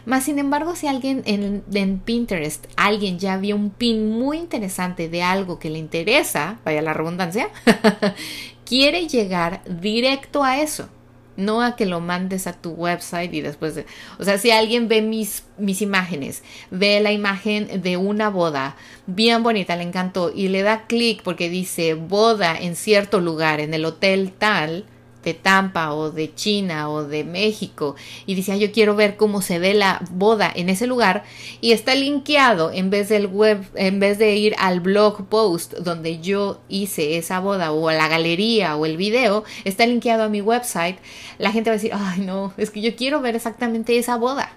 Más 0.05 0.25
sin 0.25 0.37
embargo, 0.37 0.75
si 0.75 0.87
alguien 0.87 1.23
en, 1.25 1.63
en, 1.73 1.99
Pinterest, 1.99 2.65
alguien 2.75 3.19
ya 3.19 3.37
vio 3.37 3.55
un 3.55 3.69
pin 3.69 4.09
muy 4.09 4.37
interesante 4.37 5.07
de 5.07 5.23
algo 5.23 5.59
que 5.59 5.69
le 5.69 5.79
interesa, 5.79 6.59
vaya 6.65 6.81
la 6.81 6.93
redundancia, 6.93 7.49
quiere 8.73 9.07
llegar 9.07 9.61
directo 9.65 10.43
a 10.43 10.59
eso, 10.59 10.89
no 11.37 11.61
a 11.61 11.75
que 11.75 11.85
lo 11.85 11.99
mandes 11.99 12.47
a 12.47 12.53
tu 12.53 12.71
website 12.71 13.31
y 13.31 13.41
después 13.41 13.75
de, 13.75 13.85
o 14.17 14.23
sea, 14.23 14.39
si 14.39 14.49
alguien 14.49 14.87
ve 14.87 15.03
mis 15.03 15.43
mis 15.59 15.83
imágenes, 15.83 16.41
ve 16.71 16.99
la 16.99 17.11
imagen 17.11 17.83
de 17.83 17.97
una 17.97 18.31
boda 18.31 18.75
bien 19.05 19.43
bonita, 19.43 19.75
le 19.75 19.83
encantó 19.83 20.31
y 20.33 20.47
le 20.47 20.63
da 20.63 20.87
clic 20.87 21.21
porque 21.21 21.51
dice 21.51 21.93
boda 21.93 22.57
en 22.59 22.75
cierto 22.75 23.19
lugar 23.19 23.59
en 23.59 23.75
el 23.75 23.85
hotel 23.85 24.33
tal, 24.35 24.85
de 25.23 25.33
Tampa 25.33 25.93
o 25.93 26.11
de 26.11 26.33
China 26.33 26.89
o 26.89 27.03
de 27.03 27.23
México. 27.23 27.95
Y 28.25 28.35
dice, 28.35 28.59
yo 28.59 28.71
quiero 28.71 28.95
ver 28.95 29.15
cómo 29.15 29.41
se 29.41 29.59
ve 29.59 29.73
la 29.73 30.01
boda 30.11 30.51
en 30.53 30.69
ese 30.69 30.87
lugar 30.87 31.23
y 31.61 31.71
está 31.71 31.95
linkeado 31.95 32.71
en 32.71 32.89
vez 32.89 33.09
del 33.09 33.27
web, 33.27 33.63
en 33.75 33.99
vez 33.99 34.17
de 34.17 34.35
ir 34.35 34.55
al 34.59 34.79
blog 34.79 35.25
post 35.27 35.73
donde 35.75 36.19
yo 36.19 36.59
hice 36.69 37.17
esa 37.17 37.39
boda 37.39 37.71
o 37.71 37.89
a 37.89 37.93
la 37.93 38.07
galería 38.07 38.75
o 38.75 38.85
el 38.85 38.97
video, 38.97 39.43
está 39.63 39.85
linkeado 39.85 40.23
a 40.23 40.29
mi 40.29 40.41
website, 40.41 40.97
la 41.37 41.51
gente 41.51 41.69
va 41.69 41.75
a 41.75 41.77
decir, 41.77 41.91
ay 41.93 42.21
no, 42.21 42.53
es 42.57 42.69
que 42.71 42.81
yo 42.81 42.95
quiero 42.95 43.21
ver 43.21 43.35
exactamente 43.35 43.97
esa 43.97 44.17
boda 44.17 44.51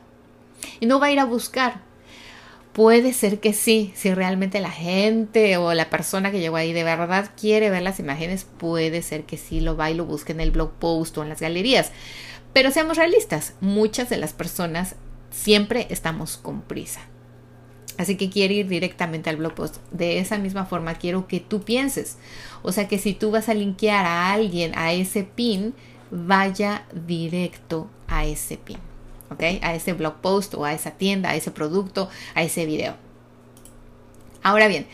y 0.80 0.86
no 0.86 1.00
va 1.00 1.06
a 1.06 1.12
ir 1.12 1.20
a 1.20 1.24
buscar 1.24 1.85
Puede 2.76 3.14
ser 3.14 3.40
que 3.40 3.54
sí, 3.54 3.90
si 3.94 4.12
realmente 4.12 4.60
la 4.60 4.70
gente 4.70 5.56
o 5.56 5.72
la 5.72 5.88
persona 5.88 6.30
que 6.30 6.40
llegó 6.40 6.56
ahí 6.56 6.74
de 6.74 6.84
verdad 6.84 7.30
quiere 7.34 7.70
ver 7.70 7.80
las 7.80 8.00
imágenes, 8.00 8.44
puede 8.44 9.00
ser 9.00 9.24
que 9.24 9.38
sí 9.38 9.60
lo 9.60 9.78
va 9.78 9.90
y 9.90 9.94
lo 9.94 10.04
busque 10.04 10.32
en 10.32 10.42
el 10.42 10.50
blog 10.50 10.72
post 10.72 11.16
o 11.16 11.22
en 11.22 11.30
las 11.30 11.40
galerías. 11.40 11.90
Pero 12.52 12.70
seamos 12.70 12.98
realistas, 12.98 13.54
muchas 13.62 14.10
de 14.10 14.18
las 14.18 14.34
personas 14.34 14.96
siempre 15.30 15.86
estamos 15.88 16.36
con 16.36 16.60
prisa. 16.60 17.00
Así 17.96 18.18
que 18.18 18.28
quiere 18.28 18.52
ir 18.52 18.68
directamente 18.68 19.30
al 19.30 19.38
blog 19.38 19.54
post. 19.54 19.76
De 19.90 20.18
esa 20.18 20.36
misma 20.36 20.66
forma 20.66 20.96
quiero 20.96 21.26
que 21.28 21.40
tú 21.40 21.62
pienses. 21.62 22.18
O 22.60 22.72
sea 22.72 22.88
que 22.88 22.98
si 22.98 23.14
tú 23.14 23.30
vas 23.30 23.48
a 23.48 23.54
linkear 23.54 24.04
a 24.04 24.34
alguien 24.34 24.76
a 24.76 24.92
ese 24.92 25.22
pin, 25.22 25.72
vaya 26.10 26.84
directo 26.92 27.88
a 28.06 28.26
ese 28.26 28.58
pin. 28.58 28.80
A 29.30 29.74
ese 29.74 29.92
blog 29.92 30.16
post 30.16 30.54
o 30.54 30.64
a 30.64 30.72
esa 30.72 30.92
tienda, 30.92 31.30
a 31.30 31.36
ese 31.36 31.50
producto, 31.50 32.08
a 32.34 32.42
ese 32.42 32.66
video. 32.66 32.94
Ahora 34.42 34.68
bien, 34.68 34.86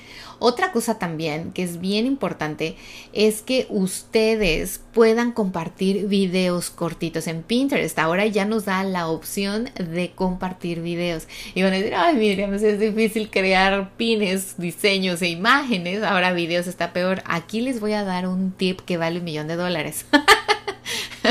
otra 0.44 0.72
cosa 0.72 0.98
también 0.98 1.52
que 1.52 1.62
es 1.62 1.78
bien 1.78 2.04
importante 2.04 2.74
es 3.12 3.42
que 3.42 3.66
ustedes 3.68 4.80
puedan 4.92 5.30
compartir 5.30 6.08
videos 6.08 6.68
cortitos 6.70 7.28
en 7.28 7.44
Pinterest. 7.44 7.96
Ahora 8.00 8.26
ya 8.26 8.44
nos 8.44 8.64
da 8.64 8.82
la 8.82 9.06
opción 9.06 9.70
de 9.76 10.10
compartir 10.10 10.80
videos. 10.80 11.28
Y 11.54 11.62
van 11.62 11.74
a 11.74 11.76
decir, 11.76 11.94
ay, 11.94 12.16
Miriam, 12.16 12.50
pues 12.50 12.64
es 12.64 12.80
difícil 12.80 13.30
crear 13.30 13.92
pines, 13.96 14.56
diseños 14.58 15.22
e 15.22 15.28
imágenes. 15.28 16.02
Ahora 16.02 16.32
videos 16.32 16.66
está 16.66 16.92
peor. 16.92 17.22
Aquí 17.24 17.60
les 17.60 17.78
voy 17.78 17.92
a 17.92 18.02
dar 18.02 18.26
un 18.26 18.50
tip 18.50 18.80
que 18.80 18.96
vale 18.96 19.20
un 19.20 19.24
millón 19.24 19.46
de 19.46 19.54
dólares. 19.54 20.06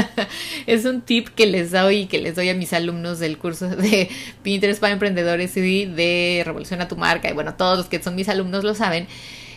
es 0.68 0.86
un 0.86 1.02
tip 1.02 1.30
que 1.30 1.46
les 1.46 1.72
doy 1.72 1.98
y 1.98 2.06
que 2.08 2.20
les 2.20 2.36
doy 2.36 2.50
a 2.50 2.54
mis 2.54 2.74
alumnos 2.74 3.20
del 3.20 3.38
curso 3.38 3.68
de 3.68 4.10
Pinterest 4.44 4.80
para 4.80 4.94
emprendedores 4.94 5.56
y 5.58 5.86
de 5.86 6.44
Revolución 6.46 6.82
a 6.82 6.88
tu 6.88 6.98
marca. 6.98 7.30
Y 7.30 7.34
bueno, 7.34 7.56
todos 7.56 7.78
los 7.78 7.88
que 7.88 8.02
son 8.02 8.16
mis 8.16 8.30
alumnos 8.30 8.64
lo 8.64 8.76
saben. 8.76 9.08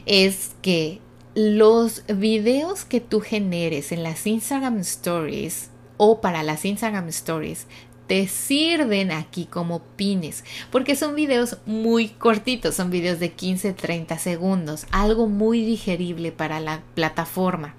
Es 0.06 0.52
que 0.62 1.00
los 1.34 2.04
videos 2.06 2.84
que 2.84 3.00
tú 3.00 3.20
generes 3.20 3.92
en 3.92 4.02
las 4.02 4.26
Instagram 4.26 4.78
Stories 4.80 5.70
o 5.96 6.20
para 6.20 6.42
las 6.42 6.64
Instagram 6.64 7.08
Stories 7.08 7.66
te 8.06 8.28
sirven 8.28 9.10
aquí 9.12 9.46
como 9.46 9.82
pines, 9.96 10.44
porque 10.70 10.94
son 10.94 11.14
videos 11.14 11.58
muy 11.64 12.08
cortitos, 12.08 12.74
son 12.74 12.90
videos 12.90 13.18
de 13.18 13.34
15-30 13.34 14.18
segundos, 14.18 14.86
algo 14.90 15.26
muy 15.26 15.64
digerible 15.64 16.30
para 16.30 16.60
la 16.60 16.82
plataforma. 16.94 17.74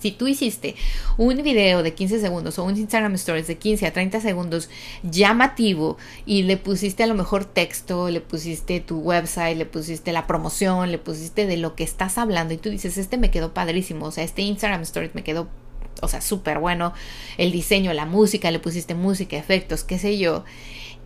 Si 0.00 0.12
tú 0.12 0.26
hiciste 0.26 0.74
un 1.16 1.42
video 1.42 1.82
de 1.82 1.94
15 1.94 2.20
segundos 2.20 2.58
o 2.58 2.64
un 2.64 2.76
Instagram 2.76 3.14
Stories 3.14 3.46
de 3.46 3.56
15 3.56 3.86
a 3.86 3.92
30 3.92 4.20
segundos 4.20 4.68
llamativo 5.02 5.96
y 6.26 6.42
le 6.42 6.56
pusiste 6.56 7.02
a 7.02 7.06
lo 7.06 7.14
mejor 7.14 7.44
texto, 7.44 8.10
le 8.10 8.20
pusiste 8.20 8.80
tu 8.80 8.98
website, 8.98 9.56
le 9.56 9.66
pusiste 9.66 10.12
la 10.12 10.26
promoción, 10.26 10.90
le 10.90 10.98
pusiste 10.98 11.46
de 11.46 11.56
lo 11.56 11.74
que 11.74 11.84
estás 11.84 12.18
hablando 12.18 12.52
y 12.52 12.58
tú 12.58 12.68
dices, 12.68 12.98
este 12.98 13.16
me 13.16 13.30
quedó 13.30 13.54
padrísimo, 13.54 14.06
o 14.06 14.10
sea, 14.12 14.24
este 14.24 14.42
Instagram 14.42 14.82
Stories 14.82 15.14
me 15.14 15.24
quedó, 15.24 15.48
o 16.02 16.08
sea, 16.08 16.20
súper 16.20 16.58
bueno, 16.58 16.92
el 17.38 17.52
diseño, 17.52 17.92
la 17.92 18.06
música, 18.06 18.50
le 18.50 18.58
pusiste 18.58 18.94
música, 18.94 19.36
efectos, 19.36 19.82
qué 19.82 19.98
sé 19.98 20.18
yo. 20.18 20.44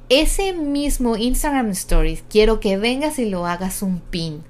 Ese 0.09 0.53
mismo 0.53 1.17
Instagram 1.17 1.71
Stories 1.71 2.25
quiero 2.29 2.59
que 2.59 2.77
vengas 2.77 3.21
y 3.21 3.27
lo 3.27 3.47
hagas 3.47 3.83
un 3.83 4.01
pin 4.01 4.43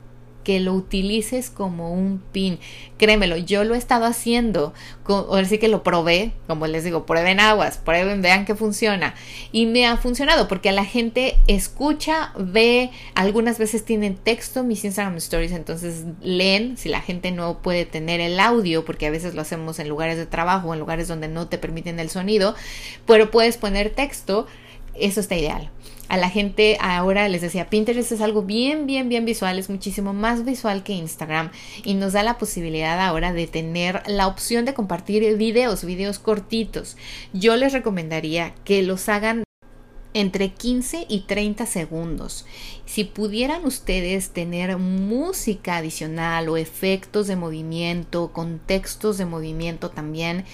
que 0.51 0.59
lo 0.59 0.75
utilices 0.75 1.49
como 1.49 1.93
un 1.93 2.21
pin. 2.33 2.59
Créemelo, 2.99 3.37
yo 3.37 3.63
lo 3.63 3.77
he 3.77 3.79
estado 3.79 4.05
haciendo, 4.05 4.75
ahora 5.07 5.45
sí 5.45 5.59
que 5.59 5.69
lo 5.69 5.85
probé, 5.85 6.33
como 6.49 6.67
les 6.67 6.83
digo, 6.83 7.07
prueben 7.07 7.39
aguas, 7.39 7.79
prueben, 7.79 8.21
vean 8.21 8.45
que 8.45 8.57
funciona. 8.57 9.15
Y 9.53 9.67
me 9.67 9.87
ha 9.87 9.97
funcionado 9.97 10.49
porque 10.49 10.73
la 10.73 10.85
gente 10.85 11.37
escucha, 11.47 12.33
ve, 12.37 12.91
algunas 13.15 13.61
veces 13.61 13.85
tienen 13.85 14.17
texto 14.17 14.65
mis 14.65 14.85
Instagram 14.85 15.19
Stories, 15.19 15.53
entonces 15.53 16.03
leen, 16.21 16.77
si 16.77 16.89
la 16.89 17.01
gente 17.01 17.31
no 17.31 17.63
puede 17.63 17.85
tener 17.85 18.21
el 18.21 18.41
audio, 18.41 18.85
porque 18.85 19.07
a 19.07 19.11
veces 19.13 19.37
lo 19.37 19.43
hacemos 19.43 19.79
en 19.79 19.89
lugares 19.89 20.17
de 20.17 20.27
trabajo, 20.27 20.75
en 20.75 20.81
lugares 20.81 21.07
donde 21.07 21.29
no 21.29 21.47
te 21.47 21.59
permiten 21.59 22.01
el 22.01 22.11
sonido, 22.11 22.57
pero 23.07 23.31
puedes 23.31 23.57
poner 23.57 23.91
texto, 23.91 24.49
eso 24.97 25.21
está 25.21 25.37
ideal 25.37 25.71
a 26.11 26.17
la 26.17 26.29
gente 26.29 26.77
ahora 26.81 27.29
les 27.29 27.41
decía, 27.41 27.71
Pinterest 27.71 28.11
es 28.11 28.21
algo 28.21 28.43
bien, 28.43 28.87
bien, 28.89 29.09
bien 29.09 29.25
visual, 29.25 29.61
es 29.61 29.71
muchísimo 29.71 30.13
más 30.13 30.45
visual 30.45 30.83
que 30.83 30.93
Instagram 30.93 31.53
y 31.85 31.95
nos 31.95 32.15
da 32.15 32.25
la 32.25 32.37
posibilidad 32.37 33.01
ahora 33.01 33.33
de 33.33 33.47
tener 33.47 34.03
la 34.09 34.27
opción 34.27 34.65
de 34.65 34.75
compartir 34.75 35.37
videos, 35.37 35.85
videos 35.85 36.19
cortitos. 36.19 36.97
Yo 37.33 37.55
les 37.55 37.73
recomendaría 37.73 38.55
que 38.65 38.83
los 38.83 39.09
hagan 39.09 39.45
entre 40.15 40.53
15 40.53 41.07
y 41.09 41.21
30 41.21 41.67
segundos. 41.67 42.47
Si 42.85 43.05
pudieran 43.05 43.65
ustedes 43.65 44.31
tener 44.31 44.77
música 44.77 45.77
adicional 45.77 46.49
o 46.49 46.57
efectos 46.57 47.27
de 47.27 47.37
movimiento, 47.37 48.33
contextos 48.33 49.19
de 49.19 49.27
movimiento 49.27 49.91
también, 49.91 50.45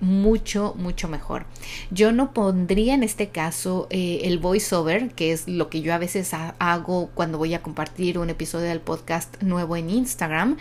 mucho, 0.00 0.74
mucho 0.76 1.08
mejor. 1.08 1.46
Yo 1.90 2.10
no 2.10 2.32
pondría 2.32 2.94
en 2.94 3.04
este 3.04 3.28
caso 3.28 3.86
eh, 3.90 4.22
el 4.24 4.38
voiceover, 4.38 5.12
que 5.12 5.32
es 5.32 5.46
lo 5.46 5.70
que 5.70 5.80
yo 5.80 5.94
a 5.94 5.98
veces 5.98 6.32
hago 6.58 7.10
cuando 7.14 7.38
voy 7.38 7.54
a 7.54 7.62
compartir 7.62 8.18
un 8.18 8.28
episodio 8.28 8.66
del 8.66 8.80
podcast 8.80 9.40
nuevo 9.42 9.76
en 9.76 9.90
Instagram, 9.90 10.56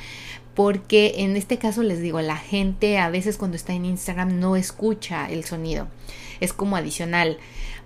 porque 0.53 1.13
en 1.17 1.37
este 1.37 1.57
caso 1.57 1.81
les 1.81 2.01
digo, 2.01 2.21
la 2.21 2.37
gente 2.37 2.99
a 2.99 3.09
veces 3.09 3.37
cuando 3.37 3.57
está 3.57 3.73
en 3.73 3.85
Instagram 3.85 4.39
no 4.39 4.55
escucha 4.55 5.27
el 5.29 5.43
sonido, 5.43 5.87
es 6.39 6.53
como 6.53 6.75
adicional. 6.75 7.37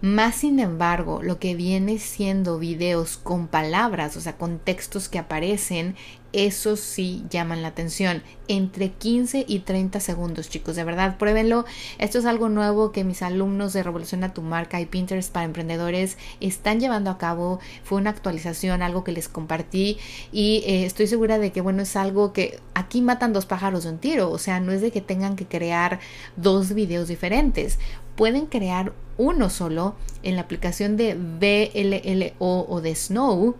Más 0.02 0.36
sin 0.36 0.60
embargo, 0.60 1.22
lo 1.24 1.40
que 1.40 1.56
viene 1.56 2.00
siendo 2.00 2.60
videos 2.60 3.18
con 3.18 3.48
palabras, 3.48 4.18
o 4.18 4.22
sea, 4.22 4.38
con 4.38 4.60
textos 4.60 5.10
que 5.10 5.20
aparecen, 5.20 5.96
eso 6.36 6.76
sí 6.76 7.24
llaman 7.30 7.62
la 7.62 7.70
atención. 7.70 8.22
Entre 8.50 8.92
15 8.92 9.46
y 9.48 9.60
30 9.60 10.02
segundos, 10.02 10.50
chicos. 10.50 10.76
De 10.76 10.84
verdad, 10.84 11.18
pruébenlo. 11.18 11.64
Esto 11.98 12.20
es 12.20 12.26
algo 12.26 12.50
nuevo 12.50 12.92
que 12.92 13.06
mis 13.06 13.22
alumnos 13.22 13.72
de 13.72 13.84
Revolución 13.84 14.26
a 14.26 14.34
tu 14.34 14.42
Marca 14.42 14.82
y 14.82 14.86
Pinterest 14.86 15.32
para 15.32 15.46
Emprendedores 15.46 16.18
están 16.42 16.82
llevando 16.82 17.10
a 17.10 17.18
cabo. 17.18 17.62
Fue 17.86 18.00
una 18.00 18.10
actualización, 18.10 18.82
algo 18.82 19.06
que 19.06 19.14
les 19.14 19.30
compartí 19.30 19.98
y 20.34 20.62
eh, 20.68 20.86
estoy 20.86 21.08
segura 21.08 21.40
de 21.40 21.54
que, 21.54 21.62
bueno, 21.62 21.84
es 21.84 21.96
algo 21.96 22.34
que 22.34 22.60
aquí 22.74 23.02
matan 23.02 23.32
dos 23.32 23.46
pájaros 23.46 23.86
de 23.86 23.92
un 23.92 24.00
tiro. 24.00 24.30
O 24.30 24.38
sea, 24.38 24.60
no 24.60 24.74
es 24.74 24.82
de 24.82 24.92
que 24.92 25.00
tengan 25.00 25.38
que 25.38 25.46
crear 25.46 26.02
dos 26.36 26.74
videos 26.74 27.08
diferentes. 27.08 27.80
Pueden 28.16 28.46
crear 28.46 28.94
uno 29.18 29.50
solo 29.50 29.96
en 30.24 30.36
la 30.36 30.42
aplicación 30.42 30.98
de 30.98 31.16
BLLO 31.16 32.66
o 32.68 32.82
de 32.82 32.96
Snow 32.96 33.56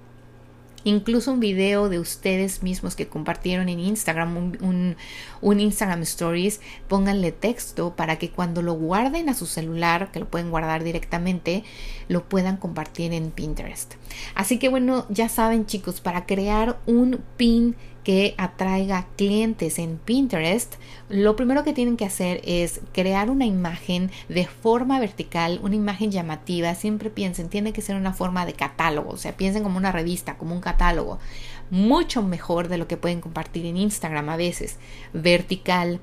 incluso 0.86 1.34
un 1.34 1.42
video 1.42 1.90
de 1.90 2.00
ustedes 2.00 2.64
mismos 2.64 2.96
que 2.96 3.08
compartieron 3.08 3.68
en 3.68 3.80
Instagram, 3.80 4.56
un, 5.42 5.60
Instagram 5.60 6.04
Stories, 6.04 6.62
pónganle 6.88 7.32
texto 7.34 7.96
para 7.96 8.18
que 8.18 8.30
cuando 8.30 8.62
lo 8.62 8.76
guarden 8.76 9.28
a 9.28 9.34
su 9.34 9.48
celular, 9.48 10.12
que 10.12 10.20
lo 10.20 10.30
pueden 10.30 10.52
guardar 10.52 10.84
directamente, 10.84 11.64
lo 12.08 12.24
puedan 12.30 12.58
compartir 12.58 13.14
en 13.14 13.32
Pinterest. 13.32 13.96
Así 14.36 14.60
que 14.60 14.70
bueno, 14.70 15.06
ya 15.10 15.28
saben 15.28 15.66
chicos, 15.66 16.00
para 16.02 16.26
crear 16.26 16.80
un 16.86 17.20
pin 17.36 17.76
que 18.06 18.36
atraiga 18.38 19.08
clientes 19.18 19.80
en 19.80 19.98
Pinterest, 19.98 20.76
lo 21.10 21.36
primero 21.36 21.64
que 21.64 21.74
tienen 21.74 21.98
que 21.98 22.06
hacer 22.06 22.40
es 22.46 22.82
crear 22.94 23.32
una 23.32 23.46
imagen 23.46 24.12
de 24.30 24.46
forma 24.46 25.00
vertical, 25.00 25.60
una 25.64 25.76
imagen 25.76 26.12
llamativa. 26.12 26.76
Siempre 26.76 27.10
piensen, 27.10 27.50
tiene 27.50 27.74
que 27.74 27.82
ser 27.82 27.96
una 27.96 28.14
forma 28.14 28.46
de 28.46 28.54
catálogo, 28.54 29.10
o 29.10 29.18
sea, 29.18 29.36
piensen 29.36 29.64
como 29.64 29.78
una 29.78 29.92
revista, 29.92 30.38
como 30.38 30.54
un 30.54 30.62
catálogo 30.62 31.20
mucho 31.70 32.22
mejor 32.22 32.68
de 32.68 32.78
lo 32.78 32.88
que 32.88 32.98
pueden 32.98 33.22
compartir 33.22 33.66
en 33.66 33.78
Instagram 33.78 34.30
a 34.30 34.38
veces, 34.38 34.78
vertical, 35.14 36.00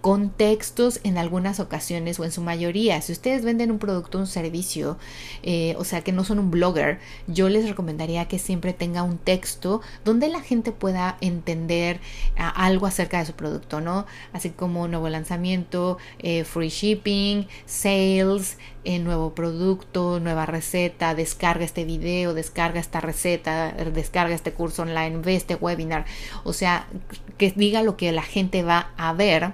con 0.00 0.30
textos 0.30 1.00
en 1.02 1.18
algunas 1.18 1.60
ocasiones 1.60 2.18
o 2.20 2.24
en 2.24 2.32
su 2.32 2.42
mayoría. 2.42 3.00
Si 3.00 3.12
ustedes 3.12 3.44
venden 3.44 3.70
un 3.70 3.78
producto 3.78 4.18
un 4.18 4.26
servicio, 4.26 4.98
eh, 5.42 5.74
o 5.78 5.84
sea 5.84 6.02
que 6.02 6.12
no 6.12 6.24
son 6.24 6.38
un 6.38 6.50
blogger, 6.50 6.98
yo 7.26 7.48
les 7.48 7.68
recomendaría 7.68 8.28
que 8.28 8.38
siempre 8.38 8.72
tenga 8.72 9.02
un 9.02 9.18
texto 9.18 9.80
donde 10.04 10.28
la 10.28 10.40
gente 10.40 10.72
pueda 10.72 11.16
entender 11.20 12.00
ah, 12.36 12.48
algo 12.48 12.86
acerca 12.86 13.18
de 13.18 13.26
su 13.26 13.32
producto, 13.32 13.80
¿no? 13.80 14.06
Así 14.32 14.50
como 14.50 14.88
nuevo 14.88 15.08
lanzamiento, 15.08 15.98
eh, 16.18 16.44
free 16.44 16.68
shipping, 16.68 17.46
sales, 17.66 18.58
eh, 18.84 18.98
nuevo 18.98 19.34
producto, 19.34 20.20
nueva 20.20 20.46
receta, 20.46 21.14
descarga 21.14 21.64
este 21.64 21.84
video, 21.84 22.34
descarga 22.34 22.80
esta 22.80 23.00
receta, 23.00 23.72
descarga 23.72 24.34
este 24.34 24.52
curso 24.52 24.82
online, 24.82 25.18
ve 25.18 25.36
este 25.36 25.54
webinar. 25.54 26.04
O 26.44 26.52
sea, 26.52 26.86
que 27.38 27.52
diga 27.52 27.82
lo 27.82 27.96
que 27.96 28.12
la 28.12 28.22
gente 28.22 28.62
va 28.62 28.92
a 28.96 29.12
ver 29.12 29.52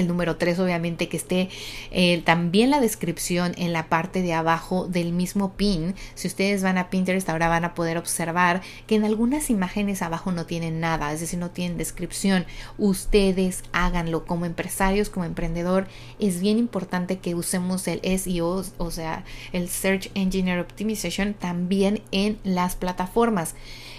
el 0.00 0.08
número 0.08 0.36
3, 0.36 0.58
obviamente, 0.58 1.08
que 1.08 1.16
esté 1.16 1.48
eh, 1.90 2.22
también 2.24 2.70
la 2.70 2.80
descripción 2.80 3.54
en 3.56 3.72
la 3.72 3.88
parte 3.88 4.22
de 4.22 4.32
abajo 4.32 4.86
del 4.86 5.12
mismo 5.12 5.52
pin. 5.54 5.94
Si 6.14 6.28
ustedes 6.28 6.62
van 6.62 6.78
a 6.78 6.90
Pinterest, 6.90 7.28
ahora 7.28 7.48
van 7.48 7.64
a 7.64 7.74
poder 7.74 7.98
observar 7.98 8.62
que 8.86 8.96
en 8.96 9.04
algunas 9.04 9.50
imágenes 9.50 10.02
abajo 10.02 10.32
no 10.32 10.46
tienen 10.46 10.80
nada, 10.80 11.12
es 11.12 11.20
decir, 11.20 11.38
no 11.38 11.50
tienen 11.50 11.78
descripción. 11.78 12.46
Ustedes 12.78 13.62
háganlo 13.72 14.24
como 14.26 14.44
empresarios, 14.46 15.10
como 15.10 15.24
emprendedor. 15.24 15.86
Es 16.18 16.40
bien 16.40 16.58
importante 16.58 17.18
que 17.18 17.34
usemos 17.34 17.86
el 17.88 18.00
SEO, 18.18 18.64
o 18.78 18.90
sea, 18.90 19.24
el 19.52 19.68
Search 19.68 20.10
Engine 20.14 20.60
Optimization, 20.60 21.34
también 21.34 22.02
en 22.10 22.38
las 22.44 22.76
plataformas. 22.76 23.54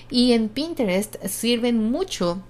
Y 0.09 0.33
en 0.33 0.49
Pinterest 0.49 1.15
sirven 1.25 1.89
mucho 1.89 2.43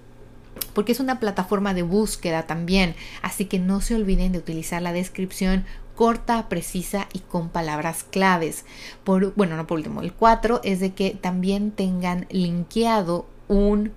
porque 0.73 0.91
es 0.91 0.99
una 0.99 1.19
plataforma 1.19 1.73
de 1.73 1.83
búsqueda 1.83 2.43
también, 2.43 2.95
así 3.21 3.45
que 3.45 3.59
no 3.59 3.81
se 3.81 3.95
olviden 3.95 4.31
de 4.31 4.39
utilizar 4.39 4.81
la 4.81 4.93
descripción 4.93 5.65
corta, 5.95 6.49
precisa 6.49 7.07
y 7.13 7.19
con 7.19 7.49
palabras 7.49 8.03
claves. 8.03 8.65
Por, 9.03 9.35
bueno, 9.35 9.55
no 9.57 9.67
por 9.67 9.77
último, 9.77 10.01
el 10.01 10.13
4 10.13 10.61
es 10.63 10.79
de 10.79 10.93
que 10.93 11.11
también 11.11 11.71
tengan 11.71 12.25
linkeado 12.29 13.25
un, 13.47 13.91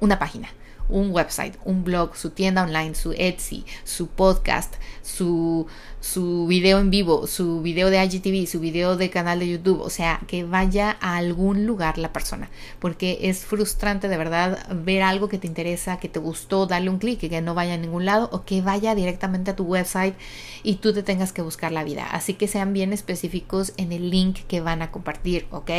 una 0.00 0.18
página 0.18 0.48
un 0.88 1.10
website, 1.10 1.56
un 1.64 1.84
blog, 1.84 2.16
su 2.16 2.30
tienda 2.30 2.62
online, 2.62 2.94
su 2.94 3.12
Etsy, 3.12 3.64
su 3.84 4.08
podcast, 4.08 4.74
su, 5.02 5.66
su 6.00 6.46
video 6.46 6.78
en 6.78 6.90
vivo, 6.90 7.26
su 7.26 7.60
video 7.60 7.90
de 7.90 8.02
IGTV, 8.04 8.46
su 8.46 8.60
video 8.60 8.96
de 8.96 9.10
canal 9.10 9.40
de 9.40 9.48
YouTube, 9.48 9.80
o 9.80 9.90
sea, 9.90 10.20
que 10.26 10.44
vaya 10.44 10.96
a 11.00 11.16
algún 11.16 11.66
lugar 11.66 11.98
la 11.98 12.12
persona, 12.12 12.50
porque 12.78 13.18
es 13.22 13.44
frustrante 13.44 14.08
de 14.08 14.16
verdad 14.16 14.66
ver 14.74 15.02
algo 15.02 15.28
que 15.28 15.38
te 15.38 15.46
interesa, 15.46 15.98
que 15.98 16.08
te 16.08 16.18
gustó, 16.18 16.66
darle 16.66 16.90
un 16.90 16.98
clic 16.98 17.22
y 17.22 17.28
que 17.28 17.40
no 17.40 17.54
vaya 17.54 17.74
a 17.74 17.78
ningún 17.78 18.04
lado 18.04 18.28
o 18.32 18.44
que 18.44 18.62
vaya 18.62 18.94
directamente 18.94 19.50
a 19.50 19.56
tu 19.56 19.64
website 19.64 20.14
y 20.62 20.76
tú 20.76 20.92
te 20.92 21.02
tengas 21.02 21.32
que 21.32 21.42
buscar 21.42 21.72
la 21.72 21.84
vida. 21.84 22.06
Así 22.10 22.34
que 22.34 22.48
sean 22.48 22.72
bien 22.72 22.92
específicos 22.92 23.72
en 23.76 23.92
el 23.92 24.10
link 24.10 24.40
que 24.48 24.60
van 24.60 24.82
a 24.82 24.90
compartir, 24.90 25.46
¿ok? 25.50 25.70